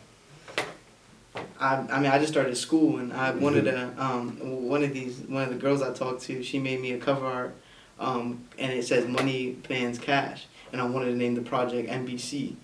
I, 1.59 1.75
I 1.91 1.99
mean, 1.99 2.11
I 2.11 2.17
just 2.17 2.31
started 2.31 2.55
school 2.55 2.97
and 2.97 3.13
I 3.13 3.31
wanted 3.31 3.65
to, 3.65 3.93
um, 3.97 4.37
one 4.67 4.83
of 4.83 4.93
these, 4.93 5.19
one 5.19 5.43
of 5.43 5.49
the 5.49 5.55
girls 5.55 5.81
I 5.81 5.93
talked 5.93 6.21
to, 6.23 6.41
she 6.43 6.59
made 6.59 6.79
me 6.79 6.93
a 6.93 6.97
cover 6.97 7.25
art, 7.25 7.55
um, 7.99 8.45
and 8.57 8.71
it 8.71 8.85
says 8.85 9.07
Money 9.07 9.51
Bands 9.67 9.99
Cash. 9.99 10.47
And 10.71 10.79
I 10.79 10.85
wanted 10.85 11.07
to 11.07 11.15
name 11.15 11.35
the 11.35 11.41
project 11.41 11.89
NBC 11.89 12.55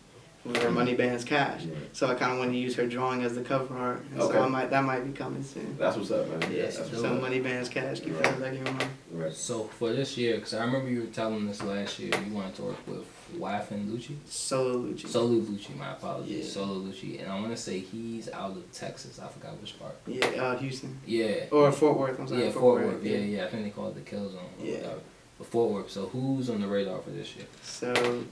for 0.53 0.71
Money 0.71 0.93
Bands 0.93 1.23
Cash. 1.23 1.65
Right. 1.65 1.75
So 1.93 2.07
I 2.07 2.15
kind 2.15 2.33
of 2.33 2.39
want 2.39 2.51
to 2.51 2.57
use 2.57 2.75
her 2.75 2.85
drawing 2.85 3.23
as 3.23 3.33
the 3.35 3.41
cover 3.41 3.75
art. 3.77 4.03
And 4.11 4.21
so 4.21 4.29
Okay. 4.29 4.37
I 4.39 4.47
might, 4.47 4.69
that 4.69 4.83
might 4.83 5.01
be 5.05 5.11
coming 5.11 5.43
soon. 5.43 5.75
That's 5.77 5.97
what's 5.97 6.11
up, 6.11 6.27
man. 6.27 6.51
Yeah, 6.51 6.63
That's 6.63 6.79
what's 6.79 6.91
so 7.01 7.13
up. 7.15 7.21
Money 7.21 7.39
Bands 7.39 7.67
Cash, 7.69 8.01
keep 8.01 8.17
that 8.19 8.33
in 8.33 8.39
the 8.39 8.45
back 8.45 8.51
of 8.53 8.57
your 8.65 8.73
mind. 8.75 8.89
Right. 9.11 9.33
So 9.33 9.63
for 9.63 9.91
this 9.93 10.17
year, 10.17 10.35
because 10.35 10.53
I 10.53 10.63
remember 10.63 10.89
you 10.89 11.01
were 11.01 11.07
telling 11.07 11.47
us 11.49 11.61
last 11.63 11.97
year 11.99 12.11
you 12.27 12.33
wanted 12.33 12.55
to 12.55 12.61
work 12.63 12.87
with 12.87 13.05
Waf 13.39 13.71
and 13.71 13.89
Lucci. 13.91 14.15
Solo 14.25 14.77
Lucci. 14.77 15.07
Solo 15.07 15.39
Lucci, 15.39 15.75
my 15.75 15.91
apologies. 15.93 16.45
Yeah. 16.45 16.51
Solo 16.51 16.75
Lucci, 16.75 17.19
and 17.21 17.31
I 17.31 17.39
want 17.39 17.49
to 17.51 17.57
say 17.57 17.79
he's 17.79 18.29
out 18.29 18.51
of 18.51 18.71
Texas. 18.71 19.19
I 19.19 19.27
forgot 19.27 19.59
which 19.59 19.79
part. 19.79 19.95
Yeah, 20.05 20.25
out 20.41 20.57
uh, 20.57 20.59
Houston. 20.59 20.97
Yeah. 21.07 21.45
Or 21.51 21.71
Fort 21.71 21.97
Worth, 21.97 22.19
I'm 22.19 22.27
sorry. 22.27 22.45
yeah, 22.45 22.51
Fort 22.51 22.83
Worth. 22.83 23.03
Yeah, 23.03 23.17
yeah. 23.17 23.45
I 23.45 23.47
think 23.47 23.63
they 23.63 23.69
call 23.71 23.87
it 23.87 23.95
the 23.95 24.01
Kill 24.01 24.29
Zone. 24.29 24.41
Yeah. 24.61 24.75
whatever. 24.75 24.99
But 25.39 25.47
Fort 25.47 25.71
Worth. 25.71 25.89
So 25.89 26.05
who's 26.07 26.49
on 26.51 26.61
the 26.61 26.67
radar 26.67 26.99
for 26.99 27.09
this 27.09 27.35
year? 27.35 27.45
So 27.63 28.23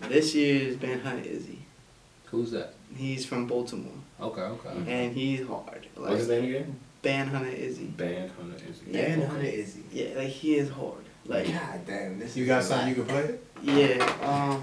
this 0.00 0.34
year's 0.34 0.76
Bandhunta 0.76 1.24
Izzy. 1.24 1.58
Who's 2.26 2.50
that? 2.52 2.74
He's 2.96 3.24
from 3.26 3.46
Baltimore. 3.46 3.92
Okay, 4.20 4.40
okay. 4.40 4.68
And 4.86 5.14
he's 5.14 5.46
hard. 5.46 5.86
What's 5.94 6.18
his 6.20 6.28
Like 6.28 6.40
name 6.42 6.54
again? 6.54 6.78
Bandhunta 7.02 7.52
Izzy. 7.52 7.92
Bandhunta 7.96 8.54
is 8.70 8.80
Yeah. 8.86 9.16
Man, 9.16 9.28
how 9.28 9.36
is 9.36 9.74
he? 9.76 10.02
Yeah, 10.04 10.18
like 10.18 10.28
he 10.28 10.54
is 10.56 10.70
hard. 10.70 11.04
Like 11.24 11.46
God 11.46 11.86
damn, 11.86 12.18
this 12.18 12.36
You 12.36 12.42
is 12.44 12.48
got 12.48 12.64
something 12.64 12.88
lot. 12.88 12.96
you 12.96 13.04
can 13.04 13.04
play? 13.06 13.38
yeah, 13.62 14.04
um 14.22 14.62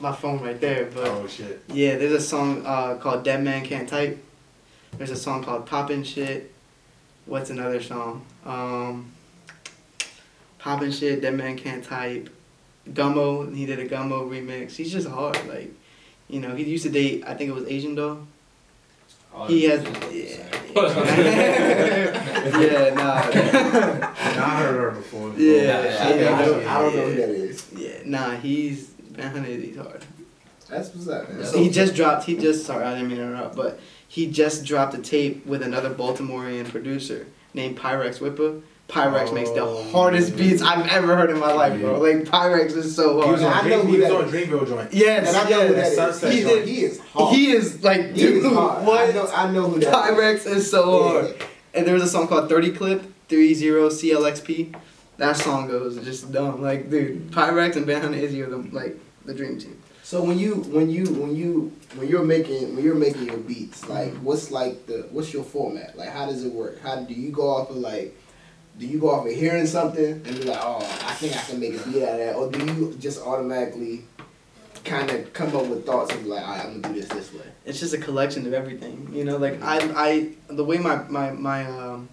my 0.00 0.12
phone 0.12 0.40
right 0.42 0.60
there, 0.60 0.86
but 0.92 1.06
Oh 1.06 1.26
shit. 1.28 1.62
yeah, 1.68 1.96
there's 1.96 2.12
a 2.12 2.20
song 2.20 2.64
uh 2.66 2.96
called 2.96 3.22
Dead 3.24 3.42
Man 3.42 3.64
Can't 3.64 3.88
Type. 3.88 4.18
There's 4.98 5.10
a 5.10 5.16
song 5.16 5.42
called 5.44 5.66
Poppin' 5.66 6.02
Shit. 6.04 6.52
What's 7.26 7.50
another 7.50 7.80
song? 7.82 8.24
Um 8.44 9.12
Poppin' 10.58 10.90
Shit, 10.92 11.20
Dead 11.22 11.34
Man 11.34 11.56
Can't 11.56 11.84
Type. 11.84 12.28
Gummo, 12.92 13.54
he 13.54 13.66
did 13.66 13.78
a 13.78 13.88
Gummo 13.88 14.28
remix. 14.28 14.72
He's 14.76 14.92
just 14.92 15.08
hard, 15.08 15.38
like 15.48 15.72
you 16.28 16.40
know, 16.40 16.54
he 16.54 16.64
used 16.64 16.84
to 16.84 16.90
date 16.90 17.24
I 17.26 17.34
think 17.34 17.50
it 17.50 17.54
was 17.54 17.66
Asian 17.66 17.94
doll. 17.94 18.26
All 19.34 19.46
He 19.46 19.64
has 19.64 19.82
yeah. 20.12 20.46
yeah, 22.60 22.94
nah. 22.94 23.14
I 24.44 24.56
heard 24.58 24.80
her 24.80 24.90
before. 24.92 25.32
Yeah, 25.36 25.98
I, 26.00 26.08
don't- 26.12 26.34
I 26.34 26.44
don't, 26.44 26.66
I 26.66 26.82
don't 26.82 26.96
know 26.96 27.06
who 27.08 27.14
that 27.16 27.28
is. 27.30 27.66
Yeah, 27.76 27.98
nah, 28.04 28.36
he's 28.36 28.88
Bandhunta 29.12 29.48
Izzy's 29.48 29.76
hard. 29.76 30.04
That's 30.68 30.94
what's 30.94 31.08
up, 31.08 31.30
man. 31.30 31.44
So, 31.44 31.58
he 31.58 31.68
just 31.70 31.94
dropped. 31.94 32.24
He 32.24 32.36
just 32.36 32.64
sorry, 32.66 32.84
I 32.84 32.94
didn't 32.94 33.08
mean 33.08 33.18
to 33.18 33.24
interrupt, 33.24 33.54
but 33.56 33.78
he 34.08 34.26
just 34.30 34.64
dropped 34.64 34.94
a 34.94 34.98
tape 34.98 35.44
with 35.46 35.62
another 35.62 35.90
Baltimorean 35.92 36.68
producer 36.68 37.26
named 37.52 37.76
Pyrex 37.78 38.18
Whippa. 38.18 38.62
Pyrex 38.88 39.32
makes 39.32 39.50
the 39.50 39.62
Oh. 39.62 39.82
hardest 39.90 40.36
beats 40.36 40.60
I've 40.62 40.86
ever 40.88 41.16
heard 41.16 41.30
in 41.30 41.38
my 41.38 41.52
life, 41.52 41.80
bro. 41.80 41.98
Like 42.00 42.24
Pyrex 42.24 42.76
is 42.76 42.94
so 42.94 43.22
He 43.22 43.30
was 43.32 43.40
hard. 43.40 43.54
on, 43.54 43.64
I 43.66 43.68
know 43.68 43.82
he 43.86 43.98
was 43.98 44.10
on. 44.10 44.24
Dreamville 44.30 44.68
joint. 44.68 44.92
Yes, 44.92 45.28
and 45.28 45.36
I 45.36 45.48
know 45.50 45.66
who 45.66 45.74
that 45.74 45.80
yes. 45.80 45.90
is. 45.90 45.96
Sunset 45.96 46.32
He 46.32 46.38
He, 46.38 46.44
did. 46.44 46.68
he 46.68 46.84
is 46.84 47.00
hard. 47.00 47.34
He 47.34 47.50
is 47.50 47.82
like, 47.82 48.00
He 48.12 48.12
dude, 48.20 48.44
is 48.44 48.52
hard. 48.52 48.86
what? 48.86 49.08
I 49.08 49.12
know, 49.12 49.28
I 49.34 49.50
know 49.50 49.68
who 49.68 49.80
that 49.80 49.88
is. 49.88 49.94
Pyrex 50.44 50.46
is 50.56 50.70
so 50.70 51.02
hard. 51.08 51.34
Yeah. 51.38 51.46
And 51.74 51.86
there 51.86 51.94
was 51.94 52.02
a 52.04 52.08
song 52.08 52.28
called 52.28 52.48
30 52.48 52.72
Clip, 52.72 53.02
30 53.28 53.54
CLXP. 53.54 54.74
That 55.16 55.36
song 55.36 55.68
goes 55.68 55.96
just 56.04 56.30
dumb. 56.30 56.60
Like, 56.62 56.90
dude, 56.90 57.30
Pyrex 57.30 57.76
and 57.76 57.86
Bandhunta 57.86 58.16
Izzy 58.16 58.42
are 58.42 58.50
the, 58.50 58.58
like, 58.72 58.96
the 59.24 59.32
dream 59.34 59.58
team. 59.58 59.80
So 60.02 60.22
when 60.22 60.38
you 60.38 60.56
when 60.56 60.90
you 60.90 61.04
when 61.06 61.34
you 61.34 61.72
when 61.96 62.06
you're 62.08 62.22
making 62.24 62.74
when 62.76 62.84
you're 62.84 62.94
making 62.94 63.24
your 63.26 63.38
beats, 63.38 63.88
like 63.88 64.08
Mm-hmm. 64.12 64.24
what's 64.24 64.50
like 64.50 64.86
the 64.86 65.06
what's 65.10 65.32
your 65.32 65.42
format? 65.44 65.96
Like 65.96 66.10
how 66.10 66.26
does 66.26 66.44
it 66.44 66.52
work? 66.52 66.78
How 66.82 66.96
do 66.96 67.14
you 67.14 67.30
go 67.30 67.48
off 67.48 67.70
of 67.70 67.76
like 67.76 68.14
do 68.78 68.86
you 68.86 68.98
go 68.98 69.10
off 69.10 69.26
of 69.26 69.32
hearing 69.32 69.66
something 69.66 70.12
and 70.12 70.24
be 70.24 70.44
like, 70.44 70.60
oh, 70.60 70.78
I 70.78 71.14
think 71.14 71.36
I 71.36 71.40
can 71.42 71.60
make 71.60 71.74
a 71.74 71.88
beat 71.88 72.02
out 72.02 72.12
of 72.12 72.18
that, 72.18 72.34
or 72.34 72.50
do 72.50 72.64
you 72.66 72.94
just 72.98 73.20
automatically 73.22 74.04
kind 74.84 75.10
of 75.10 75.32
come 75.32 75.54
up 75.56 75.66
with 75.66 75.86
thoughts 75.86 76.12
and 76.12 76.24
be 76.24 76.30
like, 76.30 76.46
all 76.46 76.56
right, 76.56 76.64
I'm 76.64 76.80
gonna 76.80 76.94
do 76.94 77.00
this 77.00 77.08
this 77.08 77.32
way? 77.32 77.46
it's 77.64 77.80
just 77.80 77.94
a 77.94 77.98
collection 77.98 78.46
of 78.46 78.52
everything 78.52 79.08
you 79.12 79.24
know 79.24 79.36
like 79.36 79.54
mm-hmm. 79.54 79.96
i 79.96 80.04
i 80.04 80.30
the 80.48 80.64
way 80.64 80.78
my 80.78 80.96
my 81.08 81.30
my 81.30 81.66
um 81.66 82.08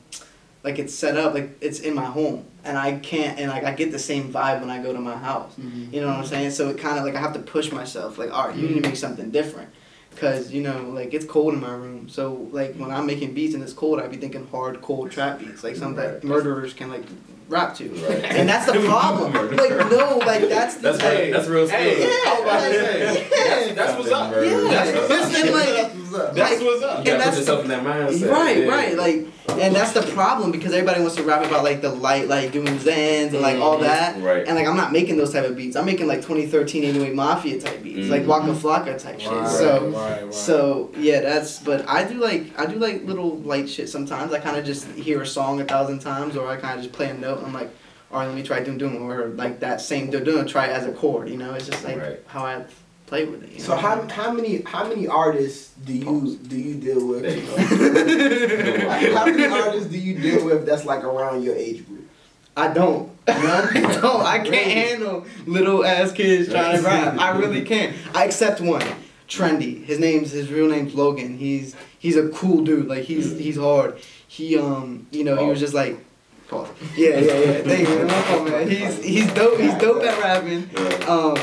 like 0.64 0.80
it's 0.80 0.94
set 0.94 1.18
up 1.18 1.34
like 1.34 1.58
it's 1.62 1.80
in 1.80 1.94
my 1.94 2.06
home 2.06 2.46
and 2.64 2.78
i 2.78 2.98
can't 3.00 3.40
and 3.40 3.50
like 3.50 3.64
i 3.64 3.74
get 3.74 3.92
the 3.92 4.00
same 4.00 4.32
vibe 4.32 4.60
when 4.62 4.70
i 4.70 4.82
go 4.82 4.94
to 4.94 5.00
my 5.00 5.18
house. 5.18 5.54
Mm-hmm. 5.56 5.94
You 5.94 6.02
know 6.02 6.08
what 6.08 6.18
i'm 6.18 6.26
saying? 6.26 6.52
So 6.52 6.70
it 6.70 6.78
kind 6.78 6.98
of 6.98 7.06
like 7.06 7.16
i 7.16 7.20
have 7.20 7.34
to 7.34 7.40
push 7.40 7.72
myself 7.72 8.18
like 8.18 8.32
all 8.32 8.48
right 8.48 8.56
you 8.56 8.64
need 8.64 8.68
to 8.70 8.74
mm-hmm. 8.76 8.90
make 8.90 8.96
something 8.96 9.32
different 9.32 9.70
because 10.12 10.52
you 10.52 10.62
know 10.62 10.84
like 10.94 11.14
it's 11.14 11.26
cold 11.26 11.54
in 11.54 11.60
my 11.60 11.72
room 11.74 12.08
so 12.10 12.48
like 12.52 12.76
when 12.76 12.92
i'm 12.92 13.06
making 13.06 13.34
beats 13.34 13.54
and 13.56 13.64
it's 13.64 13.74
cold 13.74 14.00
i 14.00 14.08
be 14.08 14.18
thinking 14.18 14.46
hard 14.48 14.82
cold 14.82 15.10
trap 15.10 15.40
beats 15.40 15.64
like 15.64 15.76
something 15.76 15.96
that 15.96 16.24
murderers 16.24 16.74
can 16.74 16.90
like 16.90 17.04
rap 17.48 17.76
to, 17.76 17.90
Right. 17.90 18.24
and 18.24 18.48
that's 18.48 18.66
the 18.66 18.80
problem. 18.88 19.34
like 19.34 19.72
no, 19.92 20.20
like 20.26 20.48
that's 20.48 20.76
the 20.76 20.94
That's 20.94 21.04
like, 21.04 21.18
real, 21.20 21.34
that's 21.34 21.48
real 21.50 21.68
skill. 21.68 21.82
Yeah, 21.82 22.08
oh, 22.08 22.32
I 22.32 22.40
was 22.40 22.42
about 22.44 22.62
to 22.62 22.68
like, 22.70 22.72
say, 22.72 23.00
yeah. 23.00 23.74
that's, 23.74 23.76
that's 23.76 24.00
what's 24.00 24.12
up. 24.12 24.32
Yeah. 24.34 24.62
That's 24.70 25.10
what's 25.10 25.80
up. 25.80 25.92
And 25.94 26.01
like, 26.12 26.34
That's 26.34 26.56
like- 26.58 26.62
what's 26.64 26.84
up. 26.84 27.00
You 27.06 27.12
gotta 27.12 27.30
put 27.30 27.38
yourself 27.40 27.64
in 27.64 27.70
that 27.70 27.84
mindset. 27.84 28.32
Right, 28.32 28.58
yeah. 28.58 28.68
right. 28.68 28.98
Like, 28.98 29.28
and 29.60 29.76
that's 29.76 29.92
the 29.92 30.02
problem 30.02 30.52
because 30.52 30.72
everybody 30.74 31.02
wants 31.02 31.16
to 31.18 31.24
rap 31.24 31.44
about 31.46 31.64
like 31.64 31.82
the 31.82 31.90
light, 31.90 32.28
like 32.28 32.52
doing 32.52 32.68
Zans 32.78 33.30
and 33.34 33.42
like 33.42 33.58
all 33.60 33.78
that. 33.80 34.22
Right. 34.22 34.46
And 34.48 34.56
like, 34.56 34.66
I'm 34.68 34.78
not 34.78 34.92
making 34.92 35.18
those 35.18 35.34
type 35.34 35.46
of 35.46 35.56
beats. 35.58 35.76
I'm 35.76 35.86
making 35.86 36.08
like 36.08 36.20
2013 36.22 36.84
808 36.86 37.16
Mafia 37.16 37.60
type 37.60 37.84
beats, 37.84 38.08
like 38.10 38.24
Mhm. 38.24 38.28
Waka 38.28 38.48
Flocka 38.54 39.02
type 39.02 39.20
shit. 39.20 39.32
Right, 39.32 39.48
So, 39.50 39.88
right, 39.90 40.24
right. 40.24 40.34
so 40.34 40.92
yeah, 40.98 41.20
that's. 41.22 41.60
But 41.60 41.88
I 41.90 42.04
do 42.06 42.16
like 42.16 42.58
I 42.60 42.66
do 42.66 42.78
like 42.78 43.06
little 43.06 43.38
light 43.40 43.70
shit 43.70 43.90
sometimes. 43.90 44.32
I 44.34 44.40
kind 44.40 44.58
of 44.58 44.66
just 44.66 44.88
hear 44.92 45.22
a 45.22 45.28
song 45.28 45.60
a 45.60 45.66
thousand 45.66 46.00
times, 46.00 46.38
or 46.38 46.48
I 46.48 46.56
kind 46.58 46.78
of 46.78 46.84
just 46.84 46.94
play 46.96 47.10
a 47.10 47.14
note. 47.14 47.40
And 47.40 47.48
I'm 47.48 47.54
like, 47.54 47.70
all 48.12 48.20
right, 48.20 48.28
let 48.28 48.36
me 48.36 48.44
try 48.44 48.62
doom 48.62 48.78
doom, 48.78 49.02
or 49.10 49.28
like 49.30 49.60
that 49.62 49.82
same 49.82 50.10
doom 50.10 50.24
doom, 50.24 50.46
try 50.48 50.68
it 50.68 50.72
as 50.72 50.86
a 50.86 50.92
chord. 50.92 51.30
You 51.30 51.38
know, 51.38 51.54
it's 51.54 51.68
just 51.68 51.84
like 51.84 51.98
Right. 51.98 52.20
how 52.28 52.46
I 52.46 52.64
play 53.12 53.26
with 53.26 53.44
it. 53.44 53.60
So 53.60 53.76
know? 53.76 53.82
how 53.82 54.08
how 54.08 54.32
many 54.32 54.62
how 54.62 54.88
many 54.88 55.06
artists 55.06 55.74
do 55.86 55.94
you 55.94 56.38
do 56.48 56.58
you 56.58 56.76
deal 56.76 57.06
with? 57.06 57.26
You 57.26 57.42
go. 57.46 58.90
how 59.18 59.26
many 59.26 59.46
artists 59.46 59.90
do 59.90 59.98
you 59.98 60.18
deal 60.18 60.46
with 60.46 60.66
that's 60.66 60.86
like 60.86 61.04
around 61.04 61.44
your 61.44 61.56
age 61.56 61.86
group? 61.86 62.10
I 62.56 62.70
don't. 62.70 63.12
I 63.28 63.98
don't. 64.02 64.22
I 64.22 64.38
can't 64.38 64.50
Really? 64.50 64.72
handle 64.72 65.26
little 65.46 65.84
ass 65.86 66.14
kids 66.14 66.50
trying 66.50 66.78
to 66.78 66.84
rap. 66.88 67.20
I 67.20 67.38
really 67.38 67.64
can't. 67.66 67.96
I 68.16 68.24
accept 68.24 68.62
one. 68.62 68.86
Trendy. 69.28 69.84
His 69.84 70.00
name's 70.00 70.32
his 70.32 70.50
real 70.50 70.70
name's 70.70 70.96
Logan. 70.96 71.38
He's 71.38 71.76
he's 72.00 72.16
a 72.16 72.30
cool 72.30 72.64
dude. 72.64 72.88
Like 72.88 73.04
he's 73.04 73.38
he's 73.38 73.58
hard. 73.58 74.00
He 74.26 74.58
um 74.58 75.08
you 75.12 75.26
know 75.26 75.36
he 75.36 75.50
was 75.50 75.60
just 75.60 75.74
like. 75.74 76.00
Pause. 76.48 76.70
Yeah 76.98 77.18
yeah 77.18 77.40
yeah. 77.40 77.62
Thank 77.62 77.88
you. 77.90 78.06
No 78.06 78.22
problem, 78.24 78.52
man. 78.52 78.70
He's 78.70 79.04
he's 79.04 79.34
dope. 79.34 79.60
He's 79.60 79.74
dope 79.76 80.04
at 80.04 80.20
rapping. 80.20 80.70
Um, 81.08 81.38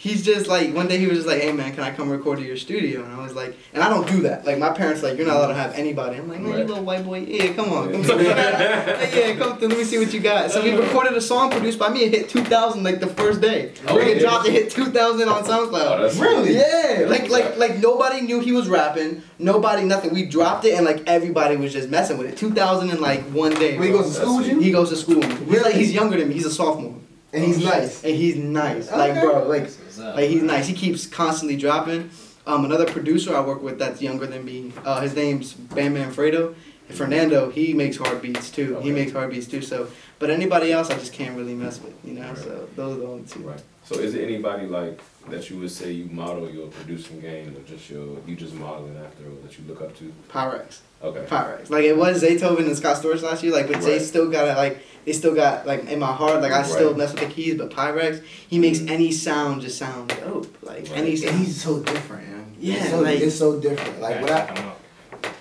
he's 0.00 0.24
just 0.24 0.46
like 0.46 0.72
one 0.72 0.86
day 0.86 0.96
he 0.96 1.06
was 1.08 1.18
just 1.18 1.26
like, 1.28 1.40
"Hey 1.42 1.50
man, 1.52 1.74
can 1.74 1.82
I 1.82 1.90
come 1.90 2.08
record 2.08 2.38
at 2.38 2.44
your 2.46 2.56
studio?" 2.56 3.02
And 3.04 3.12
I 3.12 3.20
was 3.22 3.34
like, 3.34 3.56
and 3.74 3.82
I 3.82 3.88
don't 3.88 4.06
do 4.06 4.22
that. 4.22 4.46
Like 4.46 4.56
my 4.58 4.70
parents 4.70 5.02
like, 5.02 5.18
"You're 5.18 5.26
not 5.26 5.36
allowed 5.38 5.48
to 5.48 5.54
have 5.54 5.74
anybody." 5.74 6.18
I'm 6.18 6.28
like, 6.28 6.40
"Man, 6.40 6.52
you 6.56 6.64
little 6.64 6.84
white 6.84 7.04
boy, 7.04 7.18
yeah, 7.26 7.52
come 7.52 7.72
on, 7.72 7.90
come 7.92 8.04
through. 8.04 8.22
yeah, 8.22 9.34
come 9.36 9.58
through. 9.58 9.68
Let 9.68 9.78
me 9.78 9.84
see 9.84 9.98
what 9.98 10.12
you 10.14 10.20
got." 10.20 10.50
So 10.52 10.62
we 10.62 10.70
recorded 10.70 11.14
a 11.14 11.20
song 11.20 11.50
produced 11.50 11.78
by 11.80 11.88
me. 11.88 12.04
It 12.04 12.12
hit 12.12 12.28
2,000 12.28 12.82
like 12.84 13.00
the 13.00 13.08
first 13.08 13.40
day. 13.40 13.72
Oh, 13.88 13.96
we 13.96 14.14
yeah. 14.14 14.18
dropped 14.20 14.46
it, 14.46 14.52
hit 14.52 14.70
2,000 14.70 15.28
on 15.28 15.42
Oh, 15.44 15.46
SoundCloud. 15.48 16.00
that's 16.02 16.16
Really? 16.16 16.54
Yeah, 16.54 17.06
like 17.08 17.24
Yeah. 17.24 17.28
like 17.36 17.56
like 17.56 17.78
nobody 17.78 18.20
knew 18.20 18.38
he 18.40 18.52
was 18.52 18.68
rapping. 18.68 19.22
Nobody, 19.40 19.82
nothing. 19.84 20.12
We 20.14 20.26
dropped 20.26 20.64
it 20.64 20.74
and 20.74 20.84
like 20.86 21.02
everybody 21.06 21.56
was 21.56 21.72
just 21.72 21.88
messing 21.88 22.18
with 22.18 22.28
it. 22.28 22.36
2,000 22.36 22.90
in 22.90 23.00
like 23.00 23.22
one 23.30 23.52
day. 23.54 23.76
When 23.78 23.88
he 23.88 23.92
goes 23.92 24.06
to 24.06 24.12
school 24.20 24.38
with 24.38 24.46
you, 24.48 24.60
He 24.60 24.70
goes 24.70 24.90
to 24.90 24.96
school. 24.96 25.22
He's 25.22 25.24
like 25.32 25.48
Really? 25.48 25.72
he's 25.74 25.92
younger 25.92 26.16
than 26.18 26.28
me. 26.28 26.34
He's 26.34 26.46
a 26.46 26.50
sophomore. 26.50 26.94
and 27.32 27.44
he's 27.44 27.62
nice. 27.62 28.02
And 28.04 28.14
he's 28.16 28.36
nice. 28.36 28.90
Like 28.90 29.20
bro, 29.20 29.46
like 29.46 29.64
That's 29.64 29.87
what's 29.98 30.10
up. 30.10 30.16
like 30.16 30.30
he's 30.30 30.42
nice. 30.42 30.66
He 30.66 30.74
keeps 30.74 31.06
constantly 31.06 31.56
dropping. 31.56 32.10
Um, 32.46 32.64
another 32.64 32.86
producer 32.86 33.36
I 33.36 33.40
work 33.40 33.62
with 33.62 33.78
that's 33.78 34.00
younger 34.00 34.26
than 34.26 34.44
me. 34.44 34.72
Uh, 34.84 35.00
his 35.00 35.14
name's 35.14 35.52
Bam 35.52 35.94
Bam 35.94 36.12
Fredo. 36.12 36.54
Fernando, 36.88 37.50
he 37.50 37.74
makes 37.74 37.98
hard 37.98 38.22
beats 38.22 38.50
too. 38.50 38.78
He 38.80 38.90
makes 38.90 39.12
hard 39.12 39.30
beats 39.30 39.46
too. 39.46 39.60
So, 39.60 39.90
but 40.18 40.30
anybody 40.30 40.72
else, 40.72 40.88
I 40.88 40.94
just 40.94 41.12
can't 41.12 41.36
really 41.36 41.54
mess 41.54 41.80
with. 41.80 41.94
You 42.02 42.14
know. 42.14 42.28
Right. 42.28 42.38
So 42.38 42.68
those 42.76 42.96
are 42.96 43.00
the 43.00 43.06
only 43.06 43.24
two. 43.24 43.40
Right. 43.40 43.62
So 43.84 43.96
is 43.96 44.14
it 44.14 44.22
anybody 44.22 44.66
like 44.66 45.02
that 45.28 45.50
you 45.50 45.58
would 45.58 45.70
say 45.70 45.92
you 45.92 46.06
model 46.06 46.50
your 46.50 46.68
producing 46.68 47.20
game 47.20 47.54
or 47.54 47.60
just 47.68 47.90
your 47.90 48.18
you 48.26 48.36
just 48.36 48.54
modeling 48.54 48.96
after 48.96 49.24
or 49.24 49.34
that 49.42 49.58
you 49.58 49.64
look 49.66 49.82
up 49.82 49.96
to? 49.98 50.12
Pyrex. 50.30 50.80
Okay. 51.02 51.20
Pyrex. 51.28 51.70
Like 51.70 51.84
it 51.84 51.96
was 51.96 52.22
Zaytoven 52.22 52.66
and 52.66 52.76
Scott 52.76 52.96
Storch 52.96 53.22
last 53.22 53.42
year. 53.42 53.52
Like, 53.52 53.68
but 53.70 53.80
they 53.82 53.98
still 54.00 54.28
got 54.30 54.48
it. 54.48 54.56
Like 54.56 54.80
they 55.04 55.12
still 55.12 55.34
got 55.34 55.66
like 55.66 55.84
in 55.88 55.98
my 56.00 56.12
heart. 56.12 56.42
Like 56.42 56.52
I 56.52 56.62
still 56.64 56.94
mess 56.94 57.12
with 57.12 57.20
the 57.22 57.26
keys. 57.28 57.56
But 57.56 57.70
Pyrex, 57.70 58.22
he 58.48 58.58
makes 58.58 58.78
Mhm. 58.80 58.90
any 58.90 59.12
sound 59.12 59.62
just 59.62 59.78
sound 59.78 60.08
dope. 60.24 60.48
Like 60.62 60.88
Right. 60.88 60.92
any 60.96 61.10
And 61.10 61.18
sound. 61.20 61.36
he's 61.38 61.62
so 61.62 61.78
different, 61.80 62.28
man. 62.28 62.46
Yeah, 62.60 62.74
it's 62.82 62.90
so, 62.90 63.00
like- 63.00 63.20
it's 63.20 63.36
so 63.36 63.60
different. 63.60 64.00
Like 64.00 64.16
Yeah, 64.16 64.22
what 64.22 64.30
I, 64.32 64.40
check 64.46 64.58
'em 64.58 64.64
out. 64.64 64.74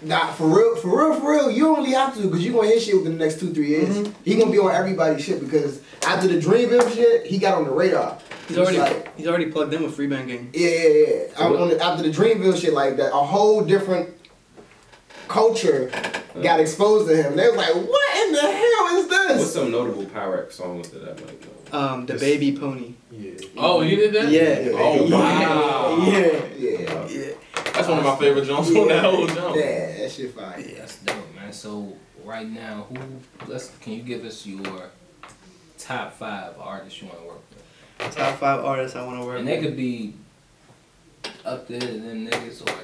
Nah, 0.04 0.28
for 0.34 0.46
real, 0.48 0.76
for 0.76 0.96
real, 1.10 1.20
for 1.20 1.32
real. 1.32 1.50
You 1.52 1.76
only 1.76 1.92
have 1.92 2.14
to 2.16 2.22
because 2.22 2.46
you 2.46 2.54
gonna 2.54 2.68
hit 2.68 2.84
shit 2.84 2.96
within 2.96 3.18
the 3.18 3.24
next 3.26 3.40
two, 3.40 3.52
three 3.52 3.70
years. 3.70 3.90
Mhm. 3.98 4.12
He 4.24 4.36
gonna 4.36 4.52
be 4.52 4.60
on 4.60 4.72
everybody's 4.76 5.24
shit 5.26 5.40
because 5.40 5.80
after 6.06 6.28
the 6.28 6.40
Dreamville 6.40 6.94
shit, 6.94 7.26
he 7.26 7.40
got 7.40 7.56
on 7.56 7.66
the 7.66 7.72
radar. 7.72 8.16
He's 8.48 8.60
already 8.60 8.78
like, 8.78 9.18
he's 9.18 9.28
already 9.28 9.48
plugged 9.48 9.74
in 9.74 9.84
with 9.84 9.96
Free 9.96 10.06
Band 10.08 10.28
Gang. 10.28 10.50
yeah, 10.54 10.70
yeah, 10.70 10.88
yeah. 10.88 11.38
So 11.38 11.56
I, 11.58 11.62
on 11.62 11.70
the, 11.70 11.84
after 11.84 12.04
the 12.04 12.10
Dreamville 12.12 12.56
shit 12.62 12.74
like 12.74 12.96
that, 12.98 13.08
a 13.08 13.18
whole 13.18 13.62
different 13.62 14.10
culture 15.28 15.92
got 16.42 16.60
exposed 16.60 17.08
to 17.10 17.16
him. 17.22 17.36
They 17.36 17.48
was 17.48 17.58
like, 17.58 17.74
"What 17.74 18.28
in 18.28 18.34
the 18.34 18.42
hell 18.42 18.98
is 19.00 19.08
this?" 19.08 19.38
What's 19.40 19.54
some 19.54 19.72
notable 19.72 20.06
Pyrex 20.06 20.54
songs 20.54 20.90
that 20.90 21.04
I 21.04 21.14
might 21.26 21.42
know? 21.42 21.78
Um, 21.78 22.06
the 22.06 22.16
baby 22.16 22.58
pony. 22.58 22.94
Yeah, 23.12 23.34
Oh, 23.58 23.82
you 23.82 23.96
did 23.98 24.14
that? 24.14 24.30
Yeah. 24.30 24.72
Oh, 24.74 25.10
wow. 25.10 26.06
Yeah. 26.08 26.46
yeah, 26.58 27.08
Yeah. 27.08 27.34
That's 27.74 27.88
one 27.90 28.00
of 28.00 28.06
my 28.06 28.16
favorite 28.16 28.46
jumps 28.46 28.70
on 28.70 28.88
that 28.88 29.04
whole 29.04 29.28
jump. 29.28 29.56
Yeah, 29.56 29.98
that 29.98 30.12
shit 30.12 30.34
fire. 30.34 30.62
That's 30.62 31.00
dope, 31.00 31.36
man. 31.36 31.52
So 31.52 31.94
right 32.24 32.48
now, 32.48 32.88
who? 32.90 32.98
Let's. 33.52 33.70
Can 33.82 33.94
you 33.94 34.02
give 34.04 34.24
us 34.24 34.46
your 34.46 34.90
top 35.78 36.14
five 36.14 36.54
artists 36.60 37.02
you 37.02 37.08
want 37.08 37.20
to 37.20 37.26
work 37.28 37.42
with? 37.50 38.16
Top 38.16 38.38
five 38.40 38.64
artists 38.64 38.96
I 38.96 39.06
want 39.06 39.20
to 39.20 39.26
work 39.26 39.38
with. 39.38 39.40
And 39.40 39.48
they 39.48 39.60
could 39.62 39.76
be 39.76 40.14
up 41.46 41.68
there 41.68 41.80
to 41.80 41.88
them 41.88 42.28
niggas 42.28 42.62
or 42.62 42.80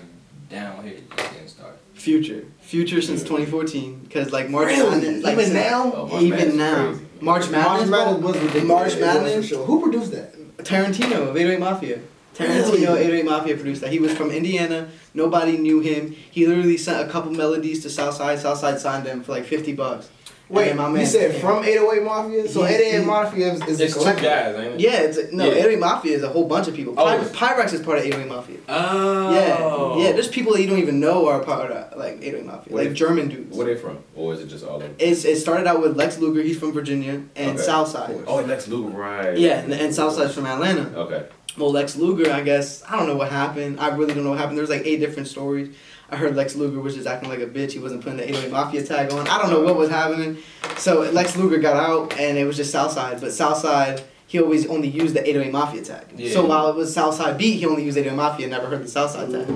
down 0.49 0.83
here 0.83 0.99
just 1.15 1.31
getting 1.33 1.47
started. 1.47 1.79
Future. 1.93 2.45
Future 2.61 3.01
since 3.01 3.21
2014. 3.21 3.99
Because 4.03 4.31
like 4.31 4.49
March 4.49 4.67
Really? 4.67 4.89
Madness. 5.01 5.23
Like, 5.23 5.37
Even 5.37 5.53
now? 5.53 5.91
Oh, 5.95 6.07
March 6.07 6.23
Even 6.23 6.37
Madness 6.37 6.53
is 6.53 6.57
now. 6.57 6.85
crazy. 6.91 7.05
March 7.21 7.49
Madness. 7.49 7.89
March 7.89 7.89
Madness 7.89 8.23
was 8.23 8.35
ridiculous. 8.37 8.67
March 8.67 8.81
It 8.81 8.95
was 8.95 8.99
Madness? 9.01 9.47
sure. 9.47 9.65
Who 9.65 9.81
produced 9.81 10.11
that? 10.11 10.57
Tarentino 10.57 11.29
of 11.29 11.37
808 11.37 11.59
Mafia. 11.59 11.99
Tarentino 12.35 12.71
Really? 12.71 12.83
808 12.85 13.25
Mafia 13.25 13.55
produced 13.55 13.81
that. 13.81 13.91
He 13.91 13.99
was 13.99 14.11
from 14.13 14.31
Indiana. 14.31 14.89
Nobody 15.13 15.57
knew 15.57 15.79
him. 15.81 16.11
He 16.31 16.47
literally 16.47 16.77
sent 16.77 17.07
a 17.07 17.11
couple 17.11 17.31
melodies 17.31 17.83
to 17.83 17.89
Southside. 17.89 18.39
Southside 18.39 18.79
signed 18.79 19.05
him 19.05 19.23
for 19.23 19.31
like 19.33 19.45
50 19.45 19.73
bucks. 19.73 20.09
And 20.53 20.57
Wait, 20.59 20.67
then 20.77 20.77
my 20.93 20.99
you 20.99 21.05
said 21.07 21.31
came. 21.31 21.41
from 21.41 21.63
808 21.63 22.03
Mafia? 22.03 22.47
So 22.47 22.63
He- 22.63 22.75
808 22.75 22.99
he- 22.99 23.05
Mafia 23.07 23.53
is, 23.53 23.61
is 23.67 23.81
a 23.81 23.83
It's 23.85 23.93
two 23.95 23.99
collective. 24.01 24.23
guys, 24.23 24.55
ain't 24.55 24.73
it? 24.75 24.79
Yeah, 24.79 24.99
it's 25.01 25.33
no, 25.33 25.45
Yeah. 25.45 25.51
808 25.53 25.79
Mafia 25.79 26.15
is 26.15 26.21
a 26.21 26.29
whole 26.29 26.45
bunch 26.47 26.67
of 26.67 26.75
people. 26.75 26.93
Oh, 26.95 27.05
Py- 27.07 27.25
it's- 27.25 27.31
Pyrex 27.35 27.73
is 27.73 27.81
part 27.81 27.97
of 27.97 28.05
808 28.05 28.29
Mafia. 28.29 28.57
Oh. 28.69 29.33
Yeah, 29.33 30.03
yeah. 30.05 30.11
There's 30.11 30.27
people 30.27 30.53
that 30.53 30.61
you 30.61 30.67
don't 30.67 30.77
even 30.77 30.99
know 30.99 31.27
are 31.27 31.39
part 31.39 31.71
of 31.71 31.97
like 31.97 32.19
808 32.21 32.45
Mafia, 32.45 32.71
Where 32.73 32.83
like 32.83 32.89
they- 32.93 32.95
German 32.95 33.29
dudes. 33.29 33.57
Where 33.57 33.65
they 33.65 33.75
from? 33.75 33.97
Or 34.15 34.31
is 34.35 34.41
it 34.41 34.47
just 34.47 34.63
all 34.63 34.75
over? 34.75 34.89
It's 34.99 35.25
it 35.25 35.37
started 35.37 35.65
out 35.65 35.81
with 35.81 35.97
Lex 35.97 36.19
Luger. 36.19 36.43
He's 36.43 36.59
from 36.59 36.71
Virginia 36.71 37.21
and 37.35 37.55
Okay. 37.57 37.63
Southside. 37.63 38.15
Oh, 38.27 38.35
Lex 38.41 38.67
Luger, 38.67 38.95
right. 38.95 39.35
Yeah, 39.35 39.57
and, 39.61 39.73
and 39.73 39.95
Southside's 39.95 40.35
from 40.35 40.45
Atlanta. 40.45 40.87
Okay. 40.95 41.23
Well, 41.57 41.71
Lex 41.71 41.95
Luger, 41.95 42.31
I 42.31 42.41
guess 42.41 42.83
I 42.87 42.97
don't 42.97 43.07
know 43.07 43.15
what 43.15 43.31
happened. 43.31 43.79
I 43.79 43.89
really 43.89 44.13
don't 44.13 44.23
know 44.23 44.31
what 44.31 44.39
happened. 44.39 44.57
There's 44.57 44.69
like 44.69 44.85
eight 44.85 44.99
different 44.99 45.27
stories. 45.27 45.75
I 46.09 46.15
heard 46.15 46.35
Lex 46.35 46.55
Luger 46.55 46.79
was 46.79 46.95
just 46.95 47.07
acting 47.07 47.29
like 47.29 47.39
a 47.39 47.47
bitch. 47.47 47.71
He 47.71 47.79
wasn't 47.79 48.03
putting 48.03 48.17
the 48.17 48.23
808 48.29 48.51
Mafia 48.51 48.83
tag 48.83 49.11
on. 49.13 49.27
I 49.27 49.39
don't 49.39 49.49
know 49.51 49.61
what 49.61 49.75
was 49.75 49.89
happening. 49.89 50.37
So 50.77 51.01
Lex 51.01 51.35
Luger 51.35 51.57
got 51.59 51.75
out, 51.75 52.19
and 52.19 52.37
it 52.37 52.45
was 52.45 52.57
just 52.57 52.71
Southside. 52.71 53.19
But 53.21 53.31
Southside, 53.33 54.03
he 54.27 54.39
always 54.39 54.67
only 54.67 54.87
used 54.89 55.15
the 55.15 55.27
808 55.27 55.51
Mafia 55.51 55.81
tag. 55.83 56.05
Yeah. 56.15 56.31
So 56.31 56.45
while 56.45 56.69
it 56.69 56.75
was 56.75 56.93
Southside 56.93 57.37
beat, 57.37 57.57
he 57.57 57.65
only 57.65 57.83
used 57.83 57.97
808 57.97 58.15
Mafia. 58.15 58.47
Never 58.47 58.67
heard 58.67 58.83
the 58.83 58.87
Southside 58.87 59.31
tag. 59.31 59.47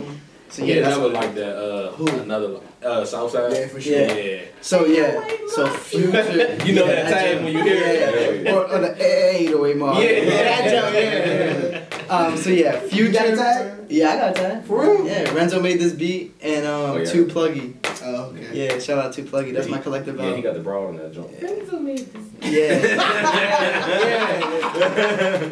So 0.49 0.63
yeah, 0.63 0.75
Yeah, 0.75 0.81
that's 0.81 0.95
that 0.95 1.03
was 1.03 1.13
like 1.13 1.35
that. 1.35 1.57
Uh, 1.57 1.91
Who? 1.91 2.07
Another 2.07 2.59
uh, 2.83 3.03
Southside. 3.05 3.51
Yeah, 3.53 3.67
for 3.67 3.81
sure. 3.81 3.93
Yeah. 3.93 4.13
Yeah. 4.13 4.41
So 4.61 4.85
yeah, 4.85 5.27
so 5.49 5.67
future. 5.67 6.07
You 6.65 6.73
know 6.73 6.85
yeah, 6.85 7.03
that 7.03 7.09
tag 7.09 7.43
when 7.43 7.53
you 7.53 7.63
hear 7.63 7.83
it? 7.83 8.45
yeah. 8.45 8.53
Or, 8.53 8.65
or 8.65 8.79
the 8.79 8.95
808 8.95 9.77
Mafia. 9.77 10.03
Yeah. 10.03 10.29
yeah, 10.29 10.43
that 10.43 10.63
joke, 10.71 10.93
yeah, 10.93 11.01
yeah. 11.01 11.66
Um, 12.09 12.37
so 12.37 12.49
yeah, 12.49 12.79
future. 12.79 12.95
You 13.03 13.11
got 13.13 13.27
a 13.27 13.35
tag? 13.35 13.85
Yeah, 13.89 14.09
I 14.09 14.17
got 14.17 14.31
a 14.31 14.33
tag. 14.33 14.63
For 14.65 14.81
real? 14.81 15.05
Yeah, 15.07 15.33
Renzo 15.33 15.61
made 15.61 15.79
this 15.79 15.93
beat 15.93 16.35
and 16.41 16.65
um, 16.65 16.91
Oh, 16.91 16.97
yeah. 16.97 17.05
Two 17.05 17.25
Pluggy. 17.25 17.75
Oh, 18.03 18.25
okay. 18.31 18.49
Yeah, 18.53 18.79
shout 18.79 18.99
out 18.99 19.13
to 19.13 19.23
Pluggy. 19.23 19.53
That's 19.53 19.67
Yeah, 19.67 19.75
my 19.75 19.81
collective 19.81 20.17
Yeah, 20.19 20.35
he 20.35 20.41
got 20.41 20.53
the 20.53 20.61
broad 20.61 20.89
on 20.89 20.97
that 20.97 21.13
joint. 21.13 21.31
Yeah. 21.31 21.45
Renzo 21.49 21.79
made 21.79 21.99
this. 21.99 22.23
yeah. 22.41 22.81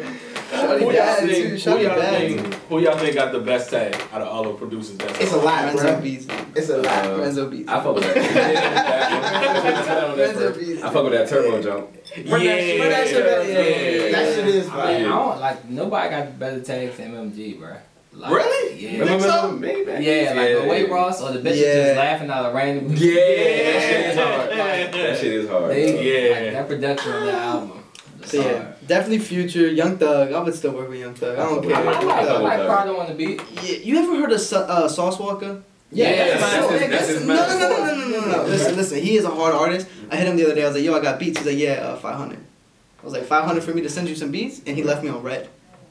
yeah. 0.00 0.16
Shorty 0.60 0.84
Who 0.84 0.90
y'all 0.90 0.92
bad 0.92 1.28
think? 1.28 1.60
too. 1.62 1.70
Who 1.70 1.78
y'all 1.78 1.96
bad 1.96 2.18
think? 2.18 2.42
too. 2.42 2.50
Who 2.68 2.78
y'all 2.80 2.98
think 2.98 3.14
got 3.14 3.32
the 3.32 3.40
best 3.40 3.70
tag 3.70 3.94
out 4.12 4.22
of 4.22 4.28
all 4.28 4.44
the 4.44 4.52
producers? 4.54 4.96
That's 4.98 5.20
It's 5.20 5.32
a 5.32 5.36
lot, 5.36 5.64
Renzo 5.64 5.82
bro. 5.82 6.00
Beats. 6.00 6.26
It's 6.54 6.68
a 6.70 6.76
lot. 6.78 7.06
Uh, 7.06 7.18
Renzo 7.20 7.50
Beats. 7.50 7.68
I 7.68 7.80
fuck 7.82 7.94
with 7.94 8.04
that. 8.04 8.16
Renzo 10.18 10.52
Beats. 10.58 10.82
I 10.82 10.90
fuck 10.90 11.04
with 11.04 11.12
that 11.12 11.28
turbo 11.28 11.62
jump. 11.62 11.88
Yeah. 12.16 12.38
That 12.38 13.08
shit. 13.08 13.24
Yeah, 13.24 13.42
yeah, 13.42 14.06
yeah. 14.06 14.12
That 14.12 14.34
shit 14.34 14.46
is 14.46 14.68
I, 14.68 14.96
I 14.96 15.02
don't 15.02 15.40
like 15.40 15.68
nobody 15.68 16.10
got 16.10 16.38
better 16.38 16.60
tags 16.60 16.96
than 16.96 17.12
MMG, 17.12 17.58
bro. 17.58 17.76
Like, 18.12 18.32
Really? 18.32 18.86
Yeah. 18.98 19.04
Think 19.04 19.20
so? 19.22 19.52
Maybe. 19.52 19.90
Yeah, 20.04 20.32
like 20.34 20.62
the 20.62 20.66
Wade 20.68 20.90
Ross 20.90 21.20
or 21.20 21.32
the 21.32 21.38
bitches 21.40 21.60
Yeah. 21.60 21.74
just 21.84 21.96
laughing 21.98 22.30
out 22.30 22.46
of 22.46 22.54
random. 22.54 22.94
Yeah, 22.96 23.14
that 23.14 23.82
shit 23.82 24.06
is 24.06 24.16
hard. 24.16 24.50
That 24.50 25.18
shit 25.18 25.32
is 25.34 25.48
hard. 25.50 25.70
They, 25.72 26.30
Yeah. 26.30 26.40
like, 26.44 26.52
that 26.54 26.68
production 26.68 27.12
on 27.12 27.26
that 27.26 27.34
album. 27.34 27.82
Is 28.26 28.30
So 28.32 28.38
yeah, 28.40 28.62
hard. 28.62 28.86
definitely 28.86 29.18
Future, 29.20 29.68
Young 29.68 29.96
Thug. 29.98 30.32
I 30.32 30.40
would 30.40 30.54
still 30.54 30.72
work 30.72 30.88
with 30.88 31.00
Young 31.00 31.14
Thug. 31.14 31.38
I 31.38 31.42
don't 31.44 31.64
I 31.64 31.68
I, 31.68 31.72
care. 31.72 31.76
I, 31.76 31.82
like, 31.84 32.04
I 32.10 32.24
Thug. 32.26 32.42
like 32.42 32.66
Prado 32.66 32.96
on 32.98 33.06
the 33.08 33.14
beat. 33.14 33.40
Yeah, 33.62 33.76
you 33.78 33.98
ever 33.98 34.16
heard 34.20 34.32
of 34.32 34.40
Sa- 34.40 34.66
uh, 34.74 34.88
Sauce 34.88 35.16
Walka? 35.18 35.62
Yeah, 35.92 36.36
that's 36.38 36.40
that's 36.40 36.70
his- 36.82 36.90
that's 36.90 37.08
his 37.08 37.24
No, 37.26 37.34
no, 37.34 37.58
no, 37.58 37.68
no, 37.68 37.94
no, 37.94 38.08
no, 38.08 38.20
no, 38.20 38.32
no. 38.36 38.42
Listen, 38.44 38.76
listen. 38.76 38.98
He 38.98 39.16
is 39.16 39.24
a 39.24 39.30
hard 39.30 39.54
artist, 39.54 39.86
I 40.10 40.16
hit 40.16 40.26
him 40.28 40.36
the 40.36 40.44
other 40.44 40.54
day. 40.56 40.62
I 40.64 40.66
was 40.66 40.74
like, 40.76 40.84
"Yo, 40.84 40.94
I 40.94 41.00
got 41.00 41.18
beats." 41.20 41.38
He's 41.38 41.46
like, 41.46 41.58
"Yeah, 41.58 41.74
uh, 41.74 41.96
500." 41.96 42.38
I 42.38 43.04
was 43.04 43.12
like, 43.14 43.24
"500 43.24 43.62
for 43.62 43.72
me 43.72 43.82
to 43.82 43.88
send 43.88 44.08
you 44.08 44.16
some 44.16 44.30
beats," 44.32 44.60
and 44.66 44.76
he 44.76 44.82
left 44.82 45.02
me 45.04 45.08
on 45.10 45.22
read. 45.22 45.48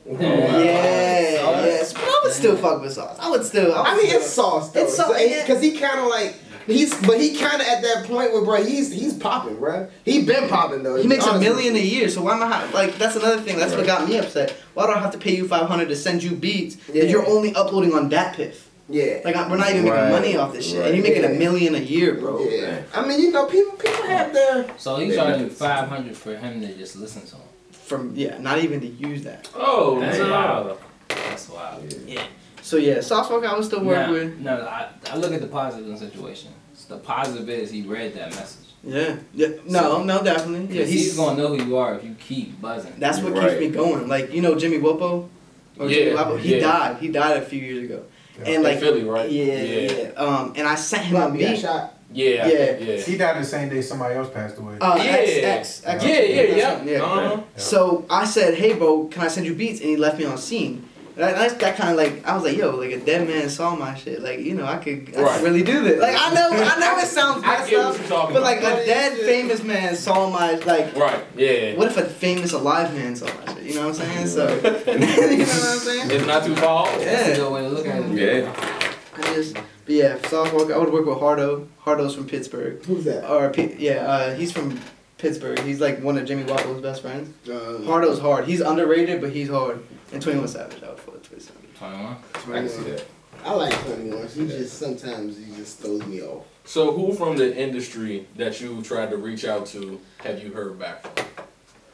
Oh, 0.07 0.17
Yeah, 0.19 1.43
wow. 1.43 1.63
yes, 1.65 1.93
but 1.93 2.03
I 2.03 2.21
would 2.25 2.33
still 2.33 2.55
fuck 2.57 2.81
with 2.81 2.93
sauce. 2.93 3.17
I 3.19 3.29
would 3.29 3.43
still. 3.45 3.73
I, 3.73 3.79
would 3.81 3.87
I 3.87 3.95
mean, 3.97 4.05
still- 4.07 4.19
it's 4.19 4.29
sauce 4.29 4.71
though. 4.71 4.83
It's 4.83 4.95
sauce, 4.95 5.07
So. 5.17 5.47
Cause 5.47 5.61
he 5.61 5.71
kind 5.77 5.99
of 6.01 6.07
like 6.07 6.35
he's, 6.67 6.93
but 7.05 7.19
he 7.19 7.35
kind 7.37 7.61
of 7.61 7.67
at 7.67 7.81
that 7.83 8.05
point 8.05 8.33
where, 8.33 8.43
bro, 8.43 8.63
he's 8.63 8.91
he's 8.91 9.13
popping, 9.13 9.57
bro. 9.57 9.87
He 10.03 10.23
been 10.23 10.47
popping 10.49 10.83
though. 10.83 10.95
He 10.95 11.07
makes 11.07 11.25
a 11.25 11.39
million 11.39 11.75
a 11.75 11.79
year, 11.79 12.09
so 12.09 12.21
why 12.23 12.35
am 12.35 12.43
I 12.43 12.47
ha- 12.47 12.71
like? 12.73 12.97
That's 12.97 13.15
another 13.15 13.41
thing. 13.41 13.57
That's 13.57 13.73
what 13.75 13.85
got 13.85 14.07
me 14.07 14.17
upset. 14.17 14.51
Why 14.73 14.85
do 14.87 14.93
I 14.93 14.99
have 14.99 15.11
to 15.11 15.17
pay 15.17 15.35
you 15.35 15.47
500 15.47 15.87
to 15.87 15.95
send 15.95 16.23
you 16.23 16.31
beats 16.35 16.77
Yeah. 16.91 17.01
that 17.03 17.09
you're 17.09 17.25
only 17.27 17.53
uploading 17.55 17.93
on 17.93 18.09
that 18.09 18.35
piff? 18.35 18.69
Yeah. 18.87 19.21
Like 19.25 19.35
I, 19.35 19.49
we're 19.49 19.57
not 19.57 19.69
even 19.71 19.85
making 19.85 20.11
money 20.11 20.37
off 20.37 20.53
this 20.53 20.67
shit, 20.69 20.77
right. 20.79 20.87
and 20.87 20.95
you're 20.95 21.03
making 21.03 21.23
Yeah. 21.23 21.29
a 21.29 21.39
million 21.39 21.73
a 21.75 21.79
year, 21.79 22.13
bro. 22.15 22.39
Yeah. 22.47 22.83
I 22.93 23.07
mean, 23.07 23.19
you 23.19 23.31
know, 23.31 23.47
people 23.47 23.71
people 23.77 24.03
have 24.05 24.31
their 24.33 24.67
So 24.77 24.97
he's 24.97 25.15
Yeah, 25.15 25.23
charging 25.23 25.41
methods. 25.43 25.57
five 25.59 25.87
hundred 25.89 26.15
for 26.15 26.35
him 26.35 26.61
to 26.61 26.73
just 26.75 26.95
listen 26.95 27.25
to 27.25 27.35
him. 27.35 27.41
From 27.71 28.13
yeah, 28.15 28.37
not 28.39 28.59
even 28.59 28.81
to 28.81 28.87
use 28.87 29.23
that. 29.23 29.49
Oh, 29.55 29.99
That's 29.99 30.19
wild. 30.19 30.79
That's 31.07 31.49
wild. 31.49 31.93
Yeah. 32.07 32.23
So 32.65 32.77
yeah, 32.77 32.99
soft 32.99 33.31
walk 33.31 33.45
I 33.45 33.55
would 33.55 33.63
still 33.63 33.83
work 33.83 34.07
Now, 34.07 34.11
with. 34.11 34.39
no, 34.39 34.57
I, 34.61 34.89
I 35.11 35.17
look 35.17 35.31
at 35.33 35.39
the 35.39 35.45
positive 35.45 35.85
in 35.85 35.91
the 35.93 35.99
situation. 35.99 36.49
The 36.87 36.97
positive 36.97 37.47
is 37.47 37.69
he 37.69 37.83
read 37.83 38.15
that 38.15 38.31
message. 38.31 38.69
Yeah, 38.83 39.17
yeah. 39.35 39.49
No, 39.67 39.79
So- 39.81 40.03
no, 40.03 40.23
definitely. 40.23 40.75
Yeah, 40.75 40.83
he's, 40.85 41.05
he's 41.05 41.15
gonna 41.17 41.37
know 41.39 41.49
who 41.55 41.63
you 41.63 41.77
are 41.77 41.93
if 41.95 42.03
you 42.03 42.15
keep 42.15 42.59
buzzing. 42.59 42.93
That's 42.97 43.19
what 43.19 43.33
Right. 43.33 43.49
keeps 43.49 43.59
me 43.61 43.69
going. 43.69 44.07
Like 44.07 44.33
you 44.33 44.41
know 44.41 44.55
Jimmy 44.57 44.79
Wopo, 44.79 45.29
or 45.77 45.87
Yeah, 45.87 45.93
Jimmy 46.05 46.11
Wopo, 46.17 46.39
he 46.39 46.55
yeah. 46.55 46.61
died. 46.61 46.97
He 46.97 47.09
died 47.09 47.37
a 47.37 47.41
few 47.45 47.61
years 47.61 47.83
ago. 47.83 48.01
And 48.39 48.47
In 48.47 48.63
like 48.63 48.79
Philly, 48.79 49.03
right? 49.03 49.29
Yeah, 49.29 49.43
Yeah. 49.61 49.91
yeah, 49.91 50.09
Um, 50.13 50.53
and 50.55 50.67
I 50.67 50.73
sent 50.73 51.03
him 51.05 51.17
a 51.17 51.19
Bobby 51.19 51.37
beat. 51.45 51.59
shot. 51.59 51.93
Yeah, 52.11 52.47
Yeah. 52.47 52.65
think- 52.65 52.89
yeah. 52.89 52.97
He 52.97 53.17
died 53.17 53.41
the 53.43 53.45
same 53.45 53.69
day 53.69 53.81
somebody 53.83 54.15
else 54.15 54.29
passed 54.33 54.57
away. 54.57 54.75
Uh, 54.81 54.95
Yeah. 54.97 55.03
X, 55.03 55.29
X, 55.43 55.81
X, 55.85 56.03
Yeah, 56.03 56.19
yeah, 56.21 56.41
yeah. 56.41 56.83
yeah. 56.83 57.03
Uh-huh. 57.03 57.37
So 57.57 58.05
I 58.09 58.25
said, 58.25 58.55
"Hey, 58.55 58.73
bro, 58.73 59.05
can 59.05 59.21
I 59.21 59.27
send 59.27 59.45
you 59.45 59.53
beats?" 59.53 59.79
And 59.81 59.89
he 59.91 59.97
left 59.97 60.17
me 60.17 60.25
on 60.25 60.37
seen. 60.39 60.83
That, 61.15 61.35
that, 61.37 61.59
that 61.59 61.77
kind 61.77 61.91
of 61.91 61.95
like 61.97 62.25
I 62.27 62.35
was 62.35 62.43
like, 62.43 62.57
"Yo, 62.57 62.75
like 62.75 62.91
a 62.91 62.99
dead 62.99 63.25
man 63.27 63.49
saw 63.49 63.73
my 63.75 63.95
shit. 63.95 64.21
Like 64.21 64.39
you 64.39 64.53
know, 64.53 64.65
I 64.65 64.77
could, 64.77 65.13
I 65.17 65.21
Right. 65.21 65.35
could 65.37 65.43
really 65.45 65.63
do 65.63 65.81
this. 65.83 66.01
Like 66.01 66.15
I 66.19 66.33
know, 66.33 66.49
I 66.51 66.79
know 66.79 66.97
it 66.99 67.07
sounds 67.07 67.41
I 67.45 67.47
messed 67.59 67.73
up, 67.73 67.97
you're 67.97 68.07
talking 68.07 68.33
but 68.33 68.43
like 68.43 68.57
a 68.59 68.85
dead 68.85 69.17
famous 69.19 69.63
man 69.63 69.95
saw 69.95 70.29
my 70.29 70.55
like. 70.55 70.93
Right, 70.95 71.23
yeah. 71.37 71.75
What 71.77 71.87
if 71.87 71.95
a 71.97 72.03
famous 72.05 72.51
alive 72.51 72.93
man 72.93 73.15
saw 73.15 73.27
my 73.27 73.53
shit? 73.53 73.63
You 73.63 73.75
know 73.75 73.87
what 73.87 73.99
I'm 74.01 74.07
saying? 74.07 74.27
So, 74.27 74.47
you 74.55 74.61
know 74.61 74.67
what 74.67 75.49
I'm 75.49 75.79
saying? 75.79 76.11
It's 76.11 76.25
not 76.27 76.43
too 76.45 76.55
far. 76.57 76.85
That's 76.99 77.27
a 77.27 77.29
Yeah. 77.29 77.35
good 77.37 77.51
way 77.53 77.61
to 77.61 77.69
look 77.69 77.87
at 77.87 78.03
it. 78.03 78.11
Yeah. 78.11 78.81
I 79.17 79.21
just, 79.35 79.53
but 79.53 79.63
yeah, 79.87 80.27
sauce 80.27 80.51
walk. 80.51 80.69
I 80.69 80.77
would 80.77 80.91
work 80.91 81.05
with 81.05 81.19
Hardo. 81.19 81.67
Hardo's 81.79 82.13
from 82.15 82.27
Pittsburgh. 82.27 82.83
Who's 82.85 83.05
that? 83.05 83.29
Or 83.31 83.49
P- 83.51 83.75
yeah, 83.79 84.05
uh, 84.05 84.35
he's 84.35 84.51
from 84.51 84.79
Pittsburgh. 85.17 85.59
He's 85.59 85.79
like 85.79 86.01
one 86.01 86.17
of 86.17 86.25
Jimmy 86.25 86.43
Wopo's 86.43 86.81
best 86.81 87.01
friends. 87.01 87.33
Uh, 87.47 87.79
Hardo's 87.85 88.19
hard. 88.19 88.45
He's 88.45 88.61
underrated, 88.61 89.21
but 89.21 89.31
he's 89.31 89.49
hard. 89.49 89.83
And 90.11 90.21
Twenty 90.21 90.39
One 90.39 90.47
Savage, 90.47 90.83
I 90.83 90.89
would 90.89 90.99
fuck 90.99 91.13
with 91.13 91.23
Twenty 91.23 91.43
Savage. 91.43 91.61
Twenty 91.77 92.03
one. 92.03 92.17
I 92.33 92.59
can 92.59 92.69
see 92.69 92.91
that. 92.91 93.05
I 93.43 93.53
like 93.53 93.73
Twenty 93.85 94.09
One. 94.09 94.27
He 94.27 94.47
just 94.47 94.77
sometimes 94.77 95.37
he 95.37 95.55
just 95.55 95.79
throws 95.79 96.05
me 96.05 96.21
off. 96.21 96.45
So, 96.65 96.91
who 96.91 97.13
from 97.13 97.37
the 97.37 97.55
industry 97.55 98.27
that 98.35 98.59
you 98.59 98.81
tried 98.81 99.11
to 99.11 99.17
reach 99.17 99.45
out 99.45 99.67
to 99.67 100.01
have 100.23 100.43
you 100.43 100.51
heard 100.51 100.79
back 100.79 101.03
from? 101.03 101.25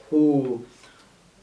Who? 0.10 0.66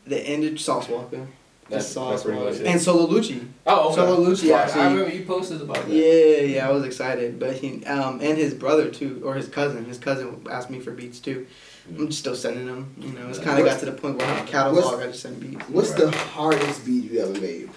the 0.08 0.18
ended 0.20 0.58
Sauce 0.58 0.86
Walka. 0.86 1.26
That's, 1.68 1.84
Just 1.84 1.92
Sauce 1.94 2.10
that's 2.10 2.22
pretty 2.24 2.40
much 2.42 2.54
it. 2.60 2.66
And 2.66 2.80
Solo 2.80 3.06
Lucci. 3.06 3.46
oh, 3.66 3.86
okay. 3.88 3.94
Solo 3.96 4.26
Lucci 4.26 4.54
I 4.54 4.62
actually. 4.62 4.82
remember 4.84 5.14
you 5.14 5.24
posted 5.24 5.60
about 5.60 5.76
that. 5.86 5.88
Yeah, 5.90 6.40
yeah, 6.56 6.68
I 6.68 6.72
was 6.72 6.84
excited, 6.84 7.38
but 7.38 7.56
he 7.56 7.84
um 7.84 8.20
and 8.22 8.38
his 8.38 8.54
brother 8.54 8.90
too, 8.90 9.20
or 9.24 9.34
his 9.34 9.48
cousin. 9.48 9.84
His 9.84 9.98
cousin 9.98 10.46
asked 10.50 10.70
me 10.70 10.80
for 10.80 10.92
beats 10.92 11.20
too. 11.20 11.46
I'm 11.90 12.06
just 12.08 12.20
still 12.20 12.36
sending 12.36 12.66
them. 12.66 12.94
You 12.98 13.12
know, 13.12 13.28
it's 13.28 13.38
kind 13.38 13.58
of 13.58 13.64
got 13.66 13.80
to 13.80 13.86
the 13.86 13.92
point 13.92 14.18
where 14.18 14.26
I 14.26 14.32
have 14.34 14.48
a 14.48 14.50
catalog. 14.50 14.84
What's- 14.84 14.98
I 15.02 15.06
just 15.08 15.20
send 15.22 15.40
beats. 15.40 15.68
What's 15.68 15.92
the 15.92 16.10
hardest 16.10 16.84
beat 16.86 17.10
you 17.10 17.20
ever 17.20 17.32
made? 17.40 17.68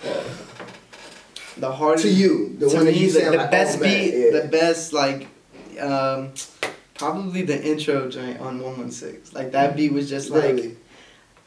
The 1.57 1.71
hardest 1.71 2.05
To 2.05 2.11
you, 2.11 2.55
the 2.59 2.69
to 2.69 2.75
one 2.77 2.85
that 2.85 2.95
you 2.95 3.11
the, 3.11 3.19
sound 3.19 3.33
the 3.33 3.37
like, 3.39 3.51
best 3.51 3.79
oh, 3.79 3.83
beat, 3.83 4.13
yeah. 4.13 4.41
the 4.41 4.47
best 4.47 4.93
like, 4.93 5.27
um, 5.79 6.33
probably 6.95 7.41
the 7.41 7.61
intro 7.61 8.09
joint 8.09 8.39
on 8.39 8.61
One 8.61 8.77
One 8.77 8.91
Six. 8.91 9.33
Like 9.33 9.51
that 9.51 9.75
beat 9.75 9.91
was 9.91 10.09
just 10.09 10.29
like, 10.29 10.43
Really? 10.55 10.77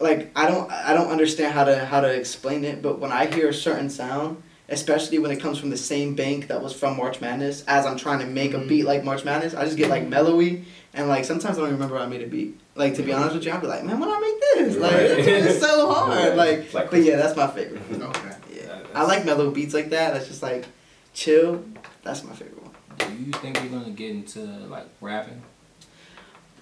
Like 0.01 0.31
I 0.37 0.47
don't, 0.49 0.71
I 0.71 0.93
don't 0.95 1.09
understand 1.09 1.55
how 1.55 1.65
to 1.65 1.85
how 1.85 2.01
to 2.01 2.09
explain 2.09 2.65
it. 2.65 2.83
But 2.83 2.99
when 2.99 3.13
I 3.13 3.27
hear 3.27 3.49
a 3.49 3.55
certain 3.55 3.89
sound, 3.91 4.43
especially 4.69 5.19
when 5.19 5.31
it 5.31 5.41
comes 5.41 5.59
from 5.59 5.71
the 5.71 5.77
same 5.77 6.15
bank 6.15 6.49
that 6.49 6.63
was 6.63 6.73
from 6.73 6.97
March 6.97 7.21
Madness, 7.21 7.63
as 7.67 7.87
I'm 7.87 7.97
trying 7.97 8.19
to 8.21 8.27
make 8.27 8.55
a 8.55 8.59
Mhm. 8.59 8.69
beat 8.69 8.85
like 8.85 9.05
March 9.05 9.25
Madness, 9.25 9.55
I 9.55 9.65
just 9.65 9.77
get 9.77 9.89
like 9.91 10.09
mellowy 10.09 10.65
and 10.95 11.09
like 11.09 11.25
sometimes 11.25 11.59
I 11.59 11.63
don't 11.63 11.73
remember 11.73 11.99
I 11.99 12.07
made 12.07 12.23
a 12.23 12.27
beat. 12.27 12.59
Like 12.75 12.95
to 12.97 13.03
be 13.03 13.13
honest 13.13 13.35
with 13.37 13.45
you, 13.45 13.53
I'll 13.53 13.61
be 13.61 13.67
like, 13.67 13.85
man, 13.85 14.01
when 14.01 14.09
I 14.09 14.19
make 14.21 14.67
this, 14.67 14.77
like 14.77 14.93
Right. 14.93 15.03
it's 15.19 15.61
so 15.61 15.93
hard. 15.93 16.37
Like, 16.37 16.73
like 16.75 16.91
but 16.91 17.03
yeah, 17.03 17.17
that's 17.17 17.37
my 17.37 17.47
favorite. 17.47 17.83
Okay. 18.03 18.31
Yeah, 18.57 18.79
I 18.95 19.05
like 19.05 19.25
mellow 19.25 19.51
beats 19.51 19.75
like 19.75 19.91
that. 19.91 20.13
That's 20.15 20.27
just 20.29 20.43
like 20.43 20.65
chill. 21.13 21.63
That's 22.03 22.25
my 22.25 22.33
favorite 22.33 22.63
one. 22.63 22.73
Do 22.99 23.07
you 23.25 23.33
think 23.33 23.61
you're 23.61 23.69
gonna 23.81 23.91
get 23.91 24.11
into 24.11 24.41
like 24.69 24.87
rapping? 25.01 25.43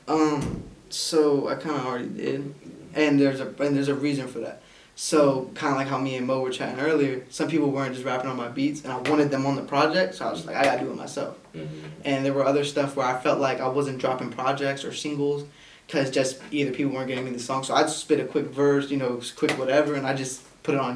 Um, 0.08 0.62
so 0.90 1.48
I 1.48 1.54
kind 1.54 1.76
of 1.76 1.86
already 1.86 2.08
did, 2.08 2.54
and 2.94 3.18
there's 3.20 3.40
a 3.40 3.46
and 3.46 3.76
there's 3.76 3.88
a 3.88 3.94
reason 3.94 4.28
for 4.28 4.40
that. 4.40 4.62
So 4.94 5.50
kind 5.54 5.72
of 5.72 5.78
like 5.78 5.88
how 5.88 5.98
me 5.98 6.16
and 6.16 6.26
Mo 6.26 6.40
were 6.40 6.50
chatting 6.50 6.78
earlier, 6.78 7.24
some 7.30 7.48
people 7.48 7.70
weren't 7.70 7.94
just 7.94 8.04
rapping 8.04 8.28
on 8.30 8.36
my 8.36 8.48
beats, 8.48 8.82
and 8.84 8.92
I 8.92 8.98
wanted 9.10 9.30
them 9.30 9.46
on 9.46 9.56
the 9.56 9.62
project, 9.62 10.16
so 10.16 10.26
I 10.26 10.30
was 10.30 10.44
like, 10.44 10.56
I 10.56 10.64
gotta 10.64 10.80
do 10.84 10.90
it 10.90 10.96
myself. 10.96 11.36
Mhm. 11.54 11.66
And 12.04 12.24
there 12.24 12.32
were 12.34 12.44
other 12.44 12.64
stuff 12.64 12.94
where 12.96 13.06
I 13.06 13.18
felt 13.18 13.40
like 13.40 13.60
I 13.60 13.68
wasn't 13.68 13.98
dropping 13.98 14.30
projects 14.30 14.84
or 14.84 14.92
singles, 14.92 15.44
cause 15.88 16.10
just 16.10 16.38
either 16.50 16.72
people 16.72 16.92
weren't 16.92 17.08
getting 17.08 17.24
me 17.24 17.30
the 17.30 17.38
song, 17.38 17.64
so 17.64 17.74
I 17.74 17.82
just 17.82 18.00
spit 18.00 18.20
a 18.20 18.24
quick 18.24 18.46
verse, 18.46 18.90
you 18.90 18.98
know, 18.98 19.20
quick 19.36 19.52
whatever, 19.52 19.94
and 19.94 20.06
I 20.06 20.14
just 20.14 20.42
put 20.62 20.74
it 20.74 20.80
on 20.80 20.90